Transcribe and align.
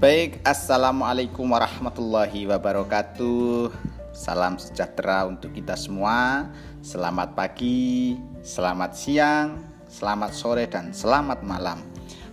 Baik, 0.00 0.40
Assalamualaikum 0.48 1.44
warahmatullahi 1.44 2.48
wabarakatuh. 2.48 3.68
Salam 4.16 4.56
sejahtera 4.56 5.28
untuk 5.28 5.52
kita 5.52 5.76
semua. 5.76 6.48
Selamat 6.80 7.36
pagi, 7.36 8.16
selamat 8.40 8.96
siang, 8.96 9.60
selamat 9.92 10.32
sore, 10.32 10.64
dan 10.72 10.96
selamat 10.96 11.44
malam. 11.44 11.84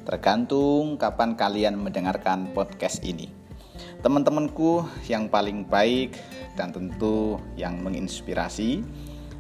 Tergantung 0.07 0.95
kapan 0.95 1.35
kalian 1.35 1.75
mendengarkan 1.75 2.55
podcast 2.55 3.03
ini. 3.03 3.35
Teman-temanku 3.99 4.87
yang 5.11 5.27
paling 5.27 5.67
baik 5.67 6.15
dan 6.55 6.71
tentu 6.71 7.35
yang 7.59 7.83
menginspirasi 7.83 8.79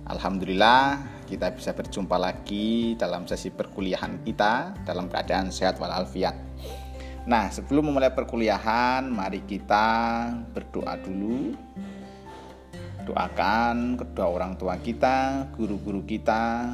Alhamdulillah 0.07 0.99
kita 1.27 1.51
bisa 1.51 1.75
berjumpa 1.75 2.15
lagi 2.15 2.95
dalam 2.95 3.23
sesi 3.23 3.51
perkuliahan 3.51 4.23
kita 4.23 4.83
dalam 4.87 5.11
keadaan 5.11 5.47
sehat 5.51 5.79
walafiat. 5.83 6.46
Nah, 7.27 7.51
sebelum 7.51 7.91
memulai 7.91 8.07
perkuliahan, 8.15 9.03
mari 9.11 9.43
kita 9.43 10.31
berdoa 10.55 10.95
dulu. 10.95 11.51
Doakan 13.03 13.99
kedua 13.99 14.31
orang 14.31 14.55
tua 14.55 14.79
kita, 14.79 15.51
guru-guru 15.51 16.07
kita, 16.07 16.71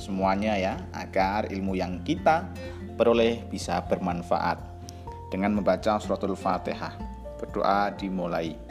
semuanya 0.00 0.56
ya, 0.56 0.80
agar 0.96 1.52
ilmu 1.52 1.76
yang 1.76 2.00
kita 2.00 2.48
peroleh 2.96 3.44
bisa 3.52 3.84
bermanfaat. 3.84 4.56
Dengan 5.28 5.60
membaca 5.60 6.00
suratul 6.00 6.32
Fatihah, 6.32 6.96
berdoa 7.36 7.92
dimulai. 7.92 8.67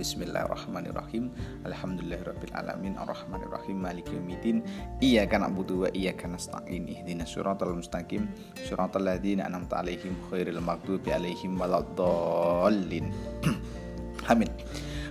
Bismillahirrahmanirrahim. 0.00 1.28
Alhamdulillahirabbil 1.68 2.56
alamin 2.56 2.96
arrahmanirrahim 2.96 3.84
maliki 3.84 4.16
yaumiddin. 4.16 4.64
Iyyaka 4.96 5.36
na'budu 5.36 5.84
wa 5.84 5.88
iyyaka 5.92 6.24
nasta'in. 6.24 6.88
Ihdinas 6.88 7.28
siratal 7.28 7.76
mustaqim. 7.76 8.24
Siratal 8.64 9.04
ladzina 9.04 9.44
an'amta 9.44 9.84
'alaihim 9.84 10.16
khairil 10.32 10.56
maghdubi 10.64 11.12
'alaihim 11.12 11.60
waladdallin. 11.60 13.12
Amin. 14.32 14.48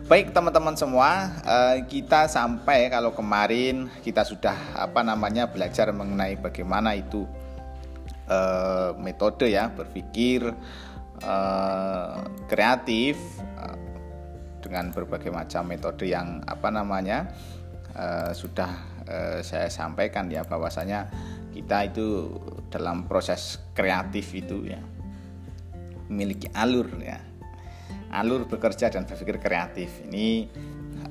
Baik 0.09 0.33
teman-teman 0.33 0.73
semua, 0.73 1.37
eh, 1.45 1.85
kita 1.85 2.25
sampai 2.25 2.89
kalau 2.89 3.13
kemarin 3.13 3.93
kita 4.01 4.25
sudah 4.25 4.57
apa 4.73 5.05
namanya 5.05 5.53
belajar 5.53 5.93
mengenai 5.93 6.33
bagaimana 6.41 6.97
itu 6.97 7.29
eh, 8.25 8.97
metode 8.97 9.53
ya 9.53 9.69
berpikir 9.69 10.49
eh, 11.21 12.17
kreatif 12.49 13.21
dengan 14.59 14.91
berbagai 14.93 15.31
macam 15.33 15.67
metode 15.67 16.11
yang 16.11 16.43
apa 16.45 16.69
namanya 16.71 17.31
uh, 17.95 18.31
sudah 18.31 18.71
uh, 19.07 19.39
saya 19.41 19.71
sampaikan 19.71 20.27
ya 20.27 20.43
bahwasanya 20.45 21.09
kita 21.49 21.89
itu 21.89 22.29
dalam 22.69 23.09
proses 23.09 23.59
kreatif 23.73 24.31
itu 24.37 24.69
ya 24.69 24.80
memiliki 26.09 26.49
alur 26.57 26.89
ya. 26.99 27.21
Alur 28.09 28.49
bekerja 28.49 28.89
dan 28.89 29.05
berpikir 29.05 29.37
kreatif. 29.37 30.02
Ini 30.09 30.49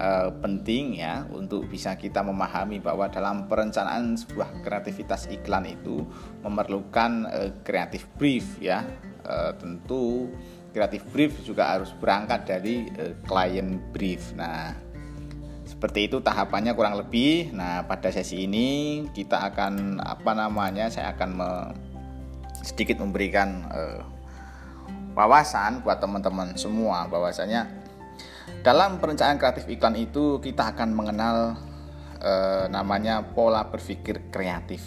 uh, 0.02 0.34
penting 0.42 0.98
ya 0.98 1.22
untuk 1.30 1.70
bisa 1.70 1.94
kita 1.94 2.26
memahami 2.26 2.82
bahwa 2.82 3.06
dalam 3.06 3.46
perencanaan 3.46 4.18
sebuah 4.18 4.66
kreativitas 4.66 5.30
iklan 5.30 5.70
itu 5.70 6.02
memerlukan 6.42 7.30
uh, 7.30 7.50
kreatif 7.62 8.10
brief 8.18 8.58
ya. 8.58 8.82
Uh, 9.22 9.54
tentu 9.60 10.32
kreatif 10.78 11.02
brief 11.10 11.32
juga 11.42 11.74
harus 11.74 11.90
berangkat 11.98 12.46
dari 12.46 12.86
uh, 12.94 13.18
client 13.26 13.82
brief. 13.90 14.30
Nah, 14.38 14.70
seperti 15.66 16.06
itu 16.06 16.22
tahapannya 16.22 16.78
kurang 16.78 16.94
lebih. 16.94 17.50
Nah, 17.50 17.82
pada 17.82 18.14
sesi 18.14 18.46
ini 18.46 19.02
kita 19.10 19.42
akan 19.50 19.98
apa 19.98 20.30
namanya? 20.38 20.86
Saya 20.86 21.18
akan 21.18 21.30
me, 21.34 21.50
sedikit 22.62 23.02
memberikan 23.02 23.66
uh, 23.74 24.00
wawasan 25.18 25.82
buat 25.82 25.98
teman-teman 25.98 26.54
semua 26.54 27.10
bahwasanya 27.10 27.66
dalam 28.62 29.02
perencanaan 29.02 29.36
kreatif 29.36 29.66
iklan 29.66 29.98
itu 29.98 30.38
kita 30.38 30.70
akan 30.70 30.94
mengenal 30.94 31.58
uh, 32.22 32.70
namanya 32.70 33.26
pola 33.34 33.66
berpikir 33.66 34.30
kreatif 34.30 34.82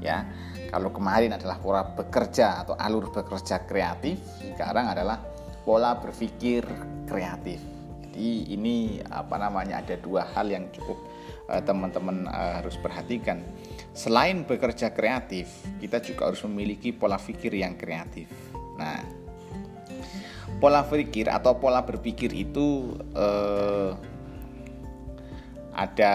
ya 0.00 0.24
kalau 0.74 0.90
kemarin 0.90 1.30
adalah 1.30 1.62
pola 1.62 1.86
bekerja 1.86 2.66
atau 2.66 2.74
alur 2.74 3.14
bekerja 3.14 3.62
kreatif, 3.62 4.18
sekarang 4.42 4.90
adalah 4.90 5.22
pola 5.64 5.96
berpikir 5.98 6.62
kreatif. 7.08 7.60
Jadi 8.04 8.54
ini 8.54 9.02
apa 9.10 9.40
namanya 9.40 9.82
ada 9.82 9.98
dua 9.98 10.22
hal 10.36 10.46
yang 10.46 10.70
cukup 10.70 10.94
eh, 11.50 11.62
teman-teman 11.64 12.30
uh, 12.30 12.62
harus 12.62 12.78
perhatikan. 12.78 13.42
Selain 13.90 14.46
bekerja 14.46 14.94
kreatif, 14.94 15.50
kita 15.82 15.98
juga 15.98 16.30
harus 16.30 16.44
memiliki 16.46 16.94
pola 16.94 17.18
pikir 17.18 17.58
yang 17.58 17.74
kreatif. 17.74 18.30
Nah, 18.78 19.02
pola 20.62 20.86
pikir 20.86 21.26
atau 21.26 21.58
pola 21.58 21.82
berpikir 21.82 22.30
itu 22.30 22.94
uh, 23.18 23.98
ada 25.74 26.14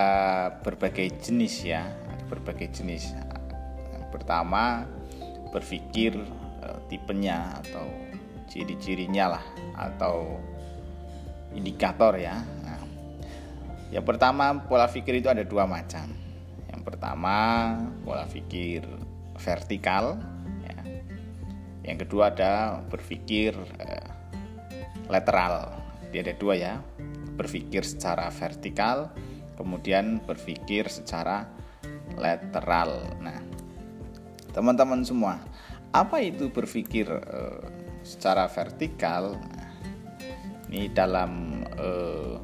berbagai 0.63 1.19
jenis 1.19 1.67
ya, 1.67 1.83
ada 1.83 2.23
berbagai 2.31 2.71
jenis 2.71 3.11
pertama 4.09 4.85
berpikir 5.53 6.17
uh, 6.61 6.77
tipenya 6.89 7.61
atau 7.61 8.08
ciri-cirinya 8.49 9.37
lah 9.37 9.45
atau 9.77 10.41
indikator 11.53 12.17
ya. 12.17 12.41
Nah, 12.65 12.81
yang 13.93 14.05
pertama 14.05 14.57
pola 14.65 14.89
pikir 14.89 15.21
itu 15.21 15.29
ada 15.29 15.45
dua 15.45 15.69
macam. 15.69 16.09
Yang 16.69 16.81
pertama 16.85 17.35
pola 18.03 18.25
pikir 18.25 18.85
vertikal. 19.37 20.17
Ya. 20.65 20.79
Yang 21.85 21.97
kedua 22.05 22.33
ada 22.33 22.81
berpikir 22.89 23.53
uh, 23.57 24.09
lateral. 25.09 25.73
Dia 26.09 26.25
ada 26.25 26.35
dua 26.37 26.53
ya. 26.57 26.73
Berpikir 27.39 27.87
secara 27.87 28.27
vertikal, 28.35 29.15
kemudian 29.55 30.19
berpikir 30.27 30.91
secara 30.91 31.47
lateral. 32.19 33.07
Nah, 33.23 33.39
teman-teman 34.51 35.07
semua 35.07 35.39
apa 35.89 36.21
itu 36.21 36.51
berpikir 36.53 37.09
uh, 37.09 37.63
secara 38.03 38.47
vertikal 38.47 39.37
ini 40.69 40.89
dalam 40.93 41.63
uh, 41.77 42.37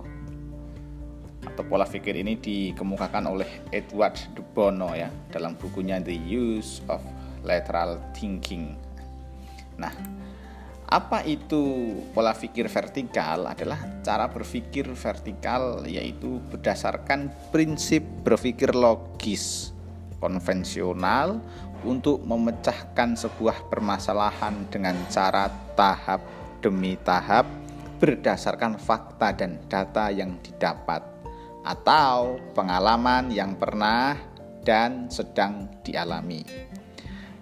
atau 1.46 1.64
pola 1.70 1.86
pikir 1.86 2.18
ini 2.18 2.42
dikemukakan 2.42 3.30
oleh 3.30 3.70
Edward 3.70 4.18
de 4.34 4.42
Bono 4.42 4.92
ya 4.98 5.08
dalam 5.30 5.54
bukunya 5.56 6.02
The 6.02 6.18
Use 6.18 6.82
of 6.90 7.00
Lateral 7.46 8.02
Thinking. 8.18 8.74
Nah, 9.78 9.94
apa 10.90 11.22
itu 11.26 11.94
pola 12.14 12.34
pikir 12.34 12.66
vertikal 12.70 13.46
adalah 13.46 14.02
cara 14.02 14.26
berpikir 14.30 14.90
vertikal 14.94 15.86
yaitu 15.86 16.42
berdasarkan 16.50 17.30
prinsip 17.54 18.06
berpikir 18.26 18.74
logis 18.74 19.74
konvensional 20.22 21.42
untuk 21.86 22.26
memecahkan 22.26 23.14
sebuah 23.14 23.70
permasalahan 23.70 24.66
dengan 24.74 24.98
cara 25.08 25.48
tahap 25.78 26.20
demi 26.60 26.98
tahap 27.06 27.46
berdasarkan 28.02 28.76
fakta 28.76 29.32
dan 29.38 29.62
data 29.70 30.12
yang 30.12 30.36
didapat 30.42 31.06
atau 31.64 32.42
pengalaman 32.58 33.32
yang 33.32 33.56
pernah 33.56 34.18
dan 34.66 35.08
sedang 35.08 35.70
dialami. 35.86 36.42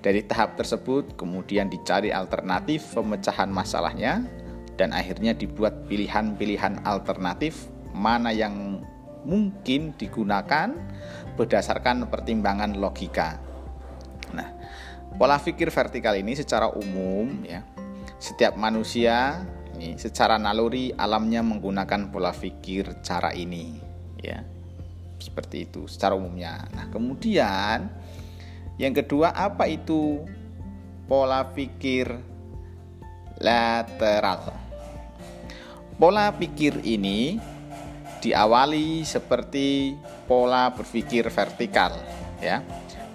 Dari 0.03 0.19
tahap 0.27 0.59
tersebut 0.59 1.15
kemudian 1.15 1.71
dicari 1.71 2.11
alternatif 2.11 2.91
pemecahan 2.91 3.47
masalahnya 3.47 4.27
dan 4.75 4.91
akhirnya 4.91 5.31
dibuat 5.31 5.87
pilihan-pilihan 5.87 6.83
alternatif 6.83 7.71
mana 7.95 8.35
yang 8.35 8.83
mungkin 9.23 9.95
digunakan 9.95 10.75
berdasarkan 11.39 12.11
pertimbangan 12.11 12.75
logika. 12.75 13.52
Pola 15.23 15.39
pikir 15.39 15.71
vertikal 15.71 16.19
ini 16.19 16.35
secara 16.35 16.67
umum 16.67 17.47
ya, 17.47 17.63
setiap 18.19 18.59
manusia 18.59 19.39
ini 19.79 19.95
secara 19.95 20.35
naluri 20.35 20.91
alamnya 20.99 21.39
menggunakan 21.39 22.11
pola 22.11 22.35
pikir 22.35 22.99
cara 22.99 23.31
ini 23.31 23.79
ya. 24.19 24.43
Seperti 25.23 25.63
itu 25.63 25.87
secara 25.87 26.19
umumnya. 26.19 26.67
Nah, 26.75 26.91
kemudian 26.91 27.87
yang 28.75 28.91
kedua 28.91 29.31
apa 29.31 29.63
itu 29.71 30.27
pola 31.07 31.55
pikir 31.55 32.19
lateral? 33.39 34.51
Pola 35.95 36.35
pikir 36.35 36.83
ini 36.83 37.39
diawali 38.19 39.07
seperti 39.07 39.95
pola 40.27 40.67
berpikir 40.75 41.31
vertikal 41.31 41.95
ya 42.43 42.59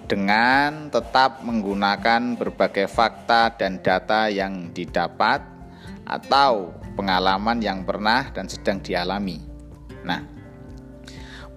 dengan 0.09 0.89
tetap 0.89 1.45
menggunakan 1.45 2.33
berbagai 2.33 2.89
fakta 2.89 3.53
dan 3.53 3.77
data 3.85 4.25
yang 4.25 4.73
didapat 4.73 5.45
atau 6.09 6.73
pengalaman 6.97 7.61
yang 7.61 7.85
pernah 7.85 8.33
dan 8.33 8.49
sedang 8.49 8.81
dialami. 8.81 9.37
Nah, 10.01 10.25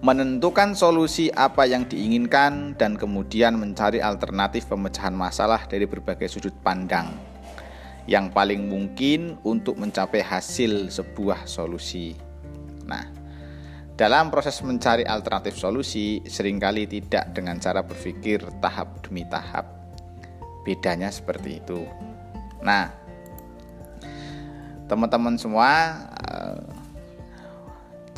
menentukan 0.05 0.77
solusi 0.77 1.33
apa 1.33 1.65
yang 1.65 1.89
diinginkan 1.89 2.77
dan 2.77 2.93
kemudian 2.93 3.57
mencari 3.57 3.97
alternatif 3.97 4.69
pemecahan 4.69 5.17
masalah 5.17 5.65
dari 5.65 5.89
berbagai 5.89 6.29
sudut 6.29 6.53
pandang. 6.61 7.33
yang 8.03 8.27
paling 8.27 8.67
mungkin 8.67 9.39
untuk 9.47 9.79
mencapai 9.79 10.19
hasil 10.19 10.91
sebuah 10.91 11.47
solusi. 11.47 12.19
Nah, 12.83 13.07
dalam 13.93 14.33
proses 14.33 14.57
mencari 14.65 15.05
alternatif 15.05 15.53
solusi 15.53 16.17
sering 16.25 16.57
kali 16.57 16.89
tidak 16.89 17.29
dengan 17.29 17.61
cara 17.61 17.85
berpikir 17.85 18.41
tahap 18.57 19.05
demi 19.05 19.21
tahap. 19.29 19.69
Bedanya 20.65 21.13
seperti 21.13 21.61
itu. 21.61 21.85
Nah, 22.65 22.89
teman-teman 24.89 25.37
semua 25.37 25.69
eh, 26.25 26.63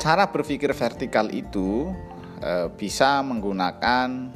cara 0.00 0.24
berpikir 0.32 0.72
vertikal 0.72 1.28
itu 1.28 1.92
eh, 2.40 2.72
bisa 2.72 3.20
menggunakan 3.20 4.32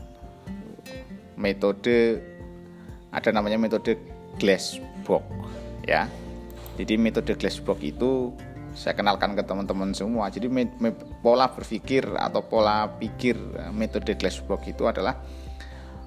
metode 1.40 2.20
ada 3.10 3.31
namanya 3.32 3.56
metode 3.56 3.96
glass 4.37 4.76
box 5.08 5.25
ya. 5.88 6.04
Jadi 6.76 7.00
metode 7.00 7.32
glass 7.32 7.56
box 7.64 7.81
itu 7.81 8.37
saya 8.80 8.96
kenalkan 8.96 9.36
ke 9.36 9.44
teman-teman 9.44 9.92
semua. 9.92 10.32
Jadi 10.32 10.48
me, 10.48 10.64
me, 10.80 10.96
pola 11.20 11.52
berpikir 11.52 12.08
atau 12.16 12.40
pola 12.40 12.88
pikir 12.96 13.36
eh, 13.36 13.72
metode 13.76 14.16
glass 14.16 14.40
box 14.40 14.64
itu 14.72 14.88
adalah 14.88 15.20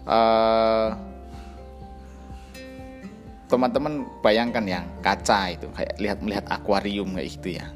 uh, 0.10 0.90
teman-teman 3.46 4.10
bayangkan 4.26 4.66
yang 4.66 4.86
kaca 5.06 5.54
itu 5.54 5.70
kayak 5.78 5.94
lihat 6.02 6.18
melihat 6.26 6.46
akuarium 6.50 7.14
kayak 7.14 7.30
gitu 7.38 7.50
ya. 7.62 7.70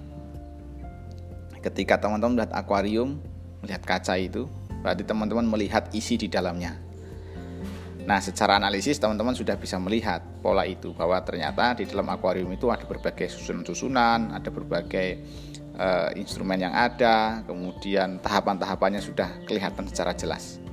Ketika 1.61 2.01
teman-teman 2.01 2.41
melihat 2.41 2.57
akuarium, 2.57 3.21
melihat 3.61 3.85
kaca 3.85 4.17
itu, 4.17 4.49
berarti 4.81 5.05
teman-teman 5.05 5.45
melihat 5.45 5.85
isi 5.93 6.17
di 6.17 6.25
dalamnya. 6.25 6.86
Nah, 8.07 8.23
secara 8.23 8.55
analisis 8.55 9.03
teman-teman 9.03 9.35
sudah 9.35 9.59
bisa 9.59 9.75
melihat 9.83 10.23
pola 10.39 10.63
itu 10.63 10.95
bahwa 10.95 11.19
ternyata 11.27 11.75
di 11.75 11.83
dalam 11.83 12.07
akuarium 12.07 12.47
itu 12.55 12.71
ada 12.71 12.87
berbagai 12.87 13.27
susunan-susunan, 13.27 14.31
ada 14.31 14.47
berbagai 14.47 15.19
uh, 15.75 16.15
instrumen 16.15 16.63
yang 16.63 16.71
ada, 16.71 17.43
kemudian 17.43 18.23
tahapan-tahapannya 18.23 19.03
sudah 19.03 19.27
kelihatan 19.43 19.91
secara 19.91 20.15
jelas. 20.15 20.63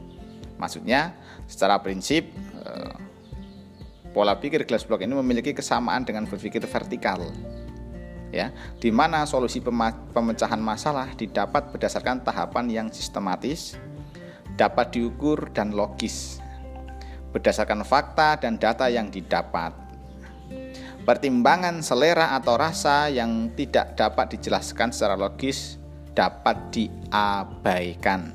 Maksudnya, 0.63 1.19
secara 1.51 1.83
prinsip 1.83 2.31
uh, 2.63 2.95
pola 4.15 4.39
pikir 4.39 4.63
glass 4.63 4.87
block 4.87 5.03
ini 5.03 5.19
memiliki 5.19 5.51
kesamaan 5.51 6.07
dengan 6.07 6.31
berpikir 6.31 6.63
vertikal. 6.71 7.19
Ya, 8.31 8.55
di 8.79 8.95
mana 8.95 9.27
solusi 9.27 9.59
pemecahan 10.15 10.59
masalah 10.59 11.11
didapat 11.19 11.71
berdasarkan 11.75 12.23
tahapan 12.23 12.67
yang 12.71 12.87
sistematis, 12.95 13.75
dapat 14.55 14.95
diukur 14.95 15.51
dan 15.55 15.71
logis 15.75 16.44
berdasarkan 17.35 17.83
fakta 17.83 18.39
dan 18.39 18.57
data 18.57 18.87
yang 18.87 19.11
didapat. 19.11 19.75
Pertimbangan 21.05 21.85
selera 21.85 22.33
atau 22.39 22.57
rasa 22.57 23.13
yang 23.13 23.53
tidak 23.53 23.99
dapat 23.99 24.39
dijelaskan 24.39 24.89
secara 24.89 25.19
logis 25.19 25.77
dapat 26.17 26.57
diabaikan. 26.73 28.33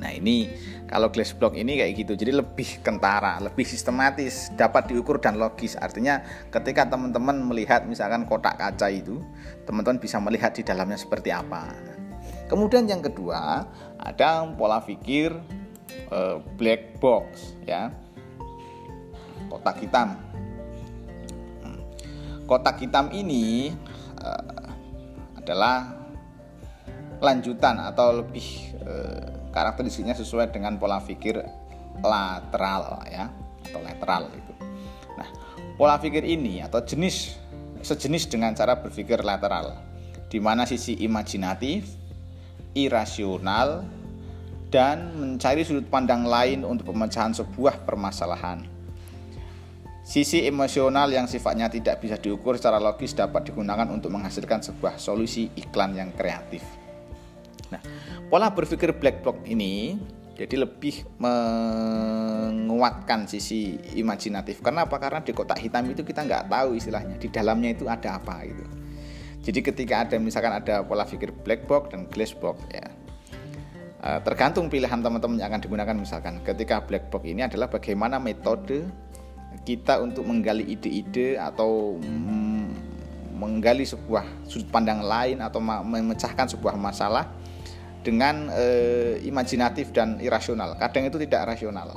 Nah, 0.00 0.16
ini 0.16 0.48
kalau 0.88 1.12
glass 1.12 1.36
block 1.36 1.52
ini 1.60 1.76
kayak 1.76 1.92
gitu. 2.00 2.12
Jadi 2.16 2.32
lebih 2.32 2.80
kentara, 2.80 3.36
lebih 3.44 3.68
sistematis, 3.68 4.48
dapat 4.56 4.88
diukur 4.88 5.20
dan 5.20 5.36
logis. 5.36 5.76
Artinya 5.76 6.24
ketika 6.48 6.88
teman-teman 6.88 7.44
melihat 7.44 7.84
misalkan 7.84 8.24
kotak 8.24 8.56
kaca 8.56 8.88
itu, 8.88 9.20
teman-teman 9.68 10.00
bisa 10.00 10.16
melihat 10.16 10.56
di 10.56 10.64
dalamnya 10.64 10.96
seperti 10.96 11.28
apa. 11.28 11.68
Kemudian 12.48 12.88
yang 12.88 13.04
kedua, 13.04 13.68
ada 14.00 14.48
pola 14.56 14.80
pikir 14.80 15.59
uh, 16.10 16.42
black 16.58 16.98
box 16.98 17.54
ya. 17.64 17.90
Kotak 19.50 19.82
hitam. 19.82 20.14
Hmm. 21.64 21.80
kotak 22.46 22.78
hitam 22.78 23.10
ini 23.10 23.74
uh, 24.22 24.70
adalah 25.38 25.90
lanjutan 27.20 27.76
atau 27.82 28.22
lebih 28.22 28.74
uh, 28.86 29.50
karakteristiknya 29.50 30.14
sesuai 30.14 30.54
dengan 30.54 30.78
pola 30.78 31.02
pikir 31.02 31.42
lateral 32.00 33.02
ya 33.10 33.28
atau 33.68 33.80
lateral 33.82 34.30
itu. 34.32 34.52
Nah 35.18 35.28
pola 35.76 35.98
pikir 36.00 36.24
ini 36.24 36.64
atau 36.64 36.80
jenis 36.80 37.36
sejenis 37.80 38.28
dengan 38.28 38.52
cara 38.52 38.76
berpikir 38.78 39.20
lateral 39.24 39.76
di 40.30 40.38
mana 40.38 40.64
sisi 40.64 41.00
imajinatif 41.02 41.90
irasional 42.76 43.82
dan 44.70 45.18
mencari 45.18 45.66
sudut 45.66 45.84
pandang 45.90 46.24
lain 46.24 46.62
untuk 46.62 46.94
pemecahan 46.94 47.34
sebuah 47.34 47.84
permasalahan. 47.84 48.62
Sisi 50.06 50.46
emosional 50.46 51.10
yang 51.12 51.30
sifatnya 51.30 51.70
tidak 51.70 52.02
bisa 52.02 52.18
diukur 52.18 52.58
secara 52.58 52.82
logis 52.82 53.14
dapat 53.14 53.52
digunakan 53.52 53.86
untuk 53.90 54.10
menghasilkan 54.10 54.58
sebuah 54.58 54.98
solusi 54.98 55.50
iklan 55.54 55.94
yang 55.94 56.10
kreatif. 56.14 56.62
Nah, 57.70 57.78
pola 58.26 58.50
berpikir 58.50 58.98
black 58.98 59.22
box 59.22 59.46
ini 59.46 59.94
jadi 60.34 60.66
lebih 60.66 61.04
menguatkan 61.20 63.28
sisi 63.28 63.76
imajinatif. 63.94 64.64
Kenapa? 64.64 64.96
Karena 64.96 65.20
di 65.20 65.36
kotak 65.36 65.60
hitam 65.60 65.84
itu 65.92 66.02
kita 66.02 66.24
nggak 66.24 66.48
tahu 66.48 66.80
istilahnya 66.80 67.20
di 67.20 67.28
dalamnya 67.28 67.76
itu 67.76 67.84
ada 67.86 68.16
apa 68.16 68.40
gitu. 68.48 68.64
Jadi 69.40 69.60
ketika 69.64 70.04
ada 70.04 70.16
misalkan 70.20 70.52
ada 70.52 70.84
pola 70.84 71.04
pikir 71.04 71.32
black 71.44 71.68
box 71.68 71.92
dan 71.92 72.08
glass 72.08 72.32
box 72.36 72.60
ya, 72.72 72.88
tergantung 74.00 74.72
pilihan 74.72 75.04
teman-teman 75.04 75.36
yang 75.36 75.52
akan 75.52 75.60
digunakan 75.60 75.92
misalkan 75.92 76.40
ketika 76.40 76.80
black 76.80 77.12
box 77.12 77.20
ini 77.28 77.44
adalah 77.44 77.68
bagaimana 77.68 78.16
metode 78.16 78.88
kita 79.68 80.00
untuk 80.00 80.24
menggali 80.24 80.64
ide-ide 80.72 81.36
atau 81.36 82.00
menggali 83.40 83.84
sebuah 83.88 84.44
sudut 84.44 84.68
pandang 84.68 85.00
lain 85.00 85.40
atau 85.40 85.60
memecahkan 85.64 86.52
sebuah 86.52 86.76
masalah 86.76 87.28
dengan 88.00 88.48
e, 88.52 88.66
imajinatif 89.24 89.92
dan 89.92 90.20
irasional. 90.20 90.76
Kadang 90.76 91.08
itu 91.08 91.20
tidak 91.20 91.56
rasional. 91.56 91.92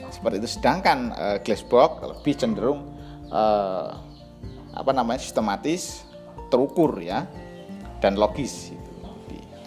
Nah, 0.00 0.10
seperti 0.12 0.40
itu. 0.44 0.48
Sedangkan 0.48 1.12
e, 1.12 1.26
glass 1.44 1.64
box 1.64 2.04
lebih 2.04 2.34
cenderung 2.36 2.80
e, 3.28 3.42
apa 4.72 4.92
namanya 4.92 5.20
sistematis, 5.20 6.04
terukur 6.48 6.96
ya 7.00 7.28
dan 8.00 8.16
logis 8.16 8.72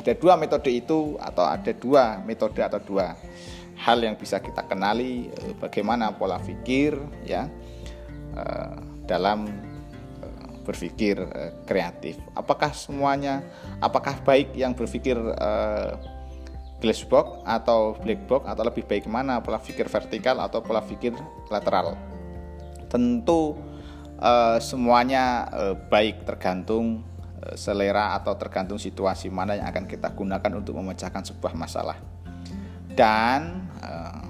ada 0.01 0.18
dua 0.18 0.33
metode 0.33 0.74
itu 0.74 1.15
atau 1.21 1.45
ada 1.45 1.71
dua 1.77 2.18
metode 2.25 2.57
atau 2.65 2.81
dua 2.81 3.13
hal 3.81 3.98
yang 4.01 4.18
bisa 4.18 4.38
kita 4.38 4.65
kenali 4.65 5.30
eh, 5.30 5.53
bagaimana 5.57 6.13
pola 6.13 6.38
pikir 6.38 6.98
ya 7.25 7.50
eh, 8.38 8.74
dalam 9.05 9.50
eh, 10.22 10.50
berpikir 10.65 11.17
kreatif. 11.65 12.17
Apakah 12.38 12.74
semuanya 12.74 13.41
apakah 13.81 14.17
baik 14.22 14.53
yang 14.53 14.77
berpikir 14.77 15.17
glass 16.81 17.01
box 17.05 17.46
atau 17.46 17.93
black 18.01 18.25
box 18.25 18.46
atau 18.50 18.63
lebih 18.65 18.86
baik 18.86 19.05
mana 19.05 19.41
pola 19.41 19.62
pikir 19.62 19.86
vertikal 19.89 20.38
atau 20.41 20.62
pola 20.62 20.81
pikir 20.81 21.13
lateral? 21.50 21.98
Tentu 22.89 23.58
semuanya 24.62 25.50
baik 25.89 26.29
tergantung 26.29 27.01
selera 27.57 28.13
atau 28.13 28.38
tergantung 28.38 28.77
situasi 28.77 29.33
mana 29.33 29.57
yang 29.57 29.65
akan 29.69 29.89
kita 29.89 30.13
gunakan 30.13 30.51
untuk 30.62 30.77
memecahkan 30.77 31.25
sebuah 31.25 31.57
masalah. 31.57 31.98
Dan 32.91 33.65
uh, 33.81 34.25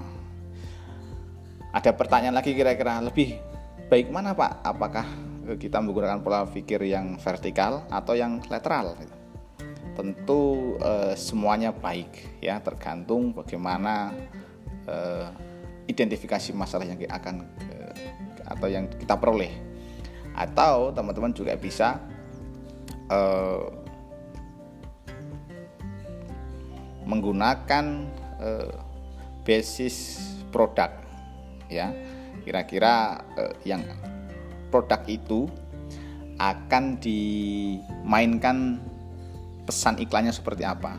ada 1.72 1.90
pertanyaan 1.92 2.36
lagi 2.36 2.56
kira-kira 2.56 3.04
lebih 3.04 3.36
baik 3.92 4.08
mana 4.08 4.32
Pak? 4.32 4.64
Apakah 4.64 5.06
kita 5.60 5.82
menggunakan 5.82 6.22
pola 6.24 6.48
pikir 6.48 6.80
yang 6.88 7.20
vertikal 7.20 7.84
atau 7.92 8.16
yang 8.16 8.40
lateral? 8.48 8.96
Tentu 9.92 10.74
uh, 10.80 11.12
semuanya 11.12 11.74
baik 11.74 12.40
ya, 12.40 12.56
tergantung 12.64 13.36
bagaimana 13.36 14.14
uh, 14.88 15.28
identifikasi 15.84 16.56
masalah 16.56 16.88
yang 16.88 16.96
akan 17.12 17.44
atau 18.46 18.68
yang 18.68 18.88
kita 18.88 19.16
peroleh. 19.20 19.52
Atau 20.32 20.96
teman-teman 20.96 21.32
juga 21.36 21.52
bisa 21.60 22.00
uh, 23.12 23.68
menggunakan 27.04 28.08
uh, 28.40 28.72
basis 29.44 30.18
produk 30.48 30.88
ya. 31.68 31.92
Kira-kira 32.42 33.20
uh, 33.36 33.54
yang 33.68 33.84
produk 34.72 35.04
itu 35.06 35.46
akan 36.40 36.98
dimainkan 36.98 38.80
pesan 39.62 40.00
iklannya 40.00 40.34
seperti 40.34 40.66
apa. 40.66 40.98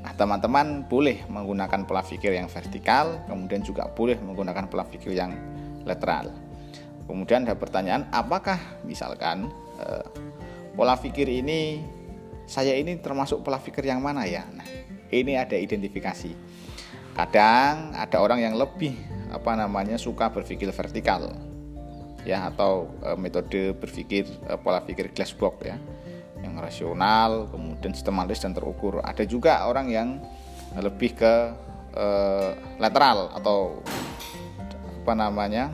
Nah 0.00 0.16
teman-teman 0.16 0.88
boleh 0.88 1.28
menggunakan 1.28 1.84
pola 1.84 2.00
pikir 2.00 2.32
yang 2.32 2.48
vertikal 2.48 3.20
kemudian 3.28 3.60
juga 3.60 3.84
boleh 3.92 4.16
menggunakan 4.16 4.64
pola 4.70 4.88
pikir 4.88 5.12
yang 5.12 5.36
lateral. 5.84 6.32
Kemudian 7.04 7.44
ada 7.44 7.58
pertanyaan 7.58 8.08
apakah 8.14 8.56
misalkan 8.86 9.50
pola 10.74 10.96
pikir 10.98 11.26
ini 11.28 11.82
saya 12.50 12.74
ini 12.74 12.98
termasuk 12.98 13.46
pola 13.46 13.62
pikir 13.62 13.86
yang 13.86 14.02
mana 14.02 14.26
ya? 14.26 14.42
Nah, 14.50 14.66
ini 15.10 15.38
ada 15.38 15.54
identifikasi. 15.54 16.34
Kadang 17.14 17.94
ada 17.94 18.16
orang 18.22 18.42
yang 18.42 18.54
lebih 18.58 18.94
apa 19.30 19.54
namanya 19.54 19.94
suka 19.98 20.30
berpikir 20.30 20.70
vertikal. 20.74 21.30
ya 22.20 22.52
atau 22.52 22.92
uh, 23.00 23.16
metode 23.16 23.72
berpikir 23.80 24.28
uh, 24.44 24.60
pola 24.60 24.84
pikir 24.84 25.08
glass 25.16 25.32
box 25.32 25.64
ya 25.64 25.80
yang 26.44 26.52
rasional 26.60 27.48
kemudian 27.48 27.96
sistematis 27.96 28.44
dan 28.44 28.52
terukur 28.52 29.00
ada 29.00 29.24
juga 29.24 29.64
orang 29.64 29.88
yang 29.88 30.08
lebih 30.76 31.16
ke 31.16 31.34
uh, 31.96 32.50
lateral 32.76 33.32
atau 33.32 33.80
apa 35.00 35.12
namanya 35.16 35.72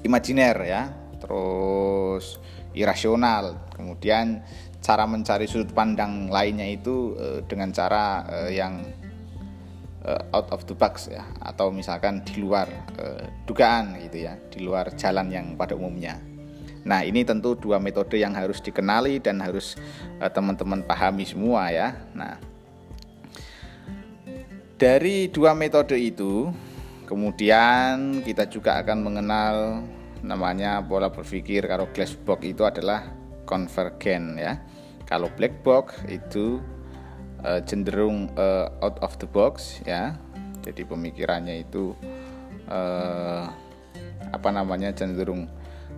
imajiner 0.00 0.56
ya 0.64 0.82
terus 1.20 2.40
irasional. 2.76 3.72
Kemudian 3.72 4.44
cara 4.84 5.08
mencari 5.08 5.48
sudut 5.48 5.72
pandang 5.72 6.28
lainnya 6.30 6.68
itu 6.68 7.16
uh, 7.16 7.40
dengan 7.48 7.74
cara 7.74 8.22
uh, 8.28 8.50
yang 8.52 8.84
uh, 10.06 10.22
out 10.36 10.46
of 10.54 10.62
the 10.70 10.76
box 10.76 11.10
ya 11.10 11.26
atau 11.42 11.74
misalkan 11.74 12.22
di 12.22 12.38
luar 12.38 12.70
uh, 13.00 13.24
dugaan 13.48 13.98
gitu 14.06 14.28
ya 14.28 14.38
di 14.52 14.62
luar 14.62 14.92
jalan 14.94 15.32
yang 15.32 15.46
pada 15.58 15.74
umumnya. 15.74 16.20
Nah 16.86 17.02
ini 17.02 17.26
tentu 17.26 17.58
dua 17.58 17.82
metode 17.82 18.14
yang 18.14 18.30
harus 18.38 18.62
dikenali 18.62 19.18
dan 19.18 19.42
harus 19.42 19.74
teman-teman 20.22 20.86
pahami 20.86 21.26
semua 21.26 21.66
ya. 21.74 21.98
Nah 22.14 22.38
dari 24.78 25.26
dua 25.26 25.50
metode 25.50 25.98
itu 25.98 26.54
kemudian 27.10 28.22
kita 28.22 28.46
juga 28.46 28.78
akan 28.78 28.98
mengenal 29.02 29.82
namanya 30.24 30.80
pola 30.84 31.12
berpikir 31.12 31.64
kalau 31.68 31.88
glass 31.92 32.16
box 32.16 32.40
itu 32.46 32.62
adalah 32.64 33.12
konvergen 33.44 34.36
ya. 34.36 34.60
Kalau 35.06 35.30
black 35.34 35.62
box 35.62 36.02
itu 36.10 36.58
uh, 37.46 37.62
cenderung 37.62 38.32
uh, 38.34 38.68
out 38.82 38.98
of 39.04 39.14
the 39.22 39.28
box 39.28 39.80
ya. 39.86 40.16
Jadi 40.66 40.82
pemikirannya 40.82 41.62
itu 41.62 41.94
uh, 42.66 43.46
apa 44.34 44.48
namanya 44.50 44.90
cenderung 44.90 45.46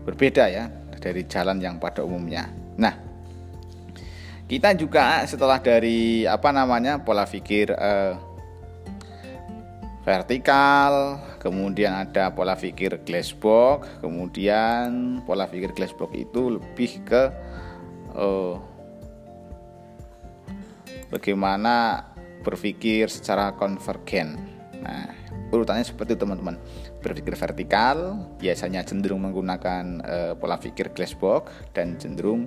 berbeda 0.04 0.44
ya 0.52 0.68
dari 1.00 1.24
jalan 1.24 1.56
yang 1.62 1.80
pada 1.80 2.04
umumnya. 2.04 2.52
Nah 2.76 2.92
kita 4.48 4.76
juga 4.76 5.24
setelah 5.24 5.60
dari 5.60 6.28
apa 6.28 6.52
namanya 6.52 7.00
pola 7.00 7.24
pikir 7.24 7.72
uh, 7.72 8.27
vertikal 10.08 11.20
kemudian 11.36 11.92
ada 11.92 12.32
pola 12.32 12.56
pikir 12.56 13.04
glass 13.04 13.36
box 13.36 14.00
kemudian 14.00 15.20
pola 15.28 15.44
pikir 15.44 15.76
glass 15.76 15.92
box 15.92 16.16
itu 16.16 16.56
lebih 16.56 17.04
ke 17.04 17.28
uh, 18.16 18.56
bagaimana 21.12 22.04
berpikir 22.40 23.10
secara 23.10 23.52
konvergen. 23.52 24.38
Nah, 24.80 25.10
urutannya 25.50 25.84
seperti 25.84 26.14
teman-teman. 26.14 26.56
Berpikir 27.02 27.34
vertikal 27.34 28.16
biasanya 28.38 28.86
cenderung 28.86 29.26
menggunakan 29.26 29.84
uh, 30.00 30.32
pola 30.38 30.56
pikir 30.56 30.94
glass 30.94 31.12
box 31.12 31.50
dan 31.74 31.98
cenderung 31.98 32.46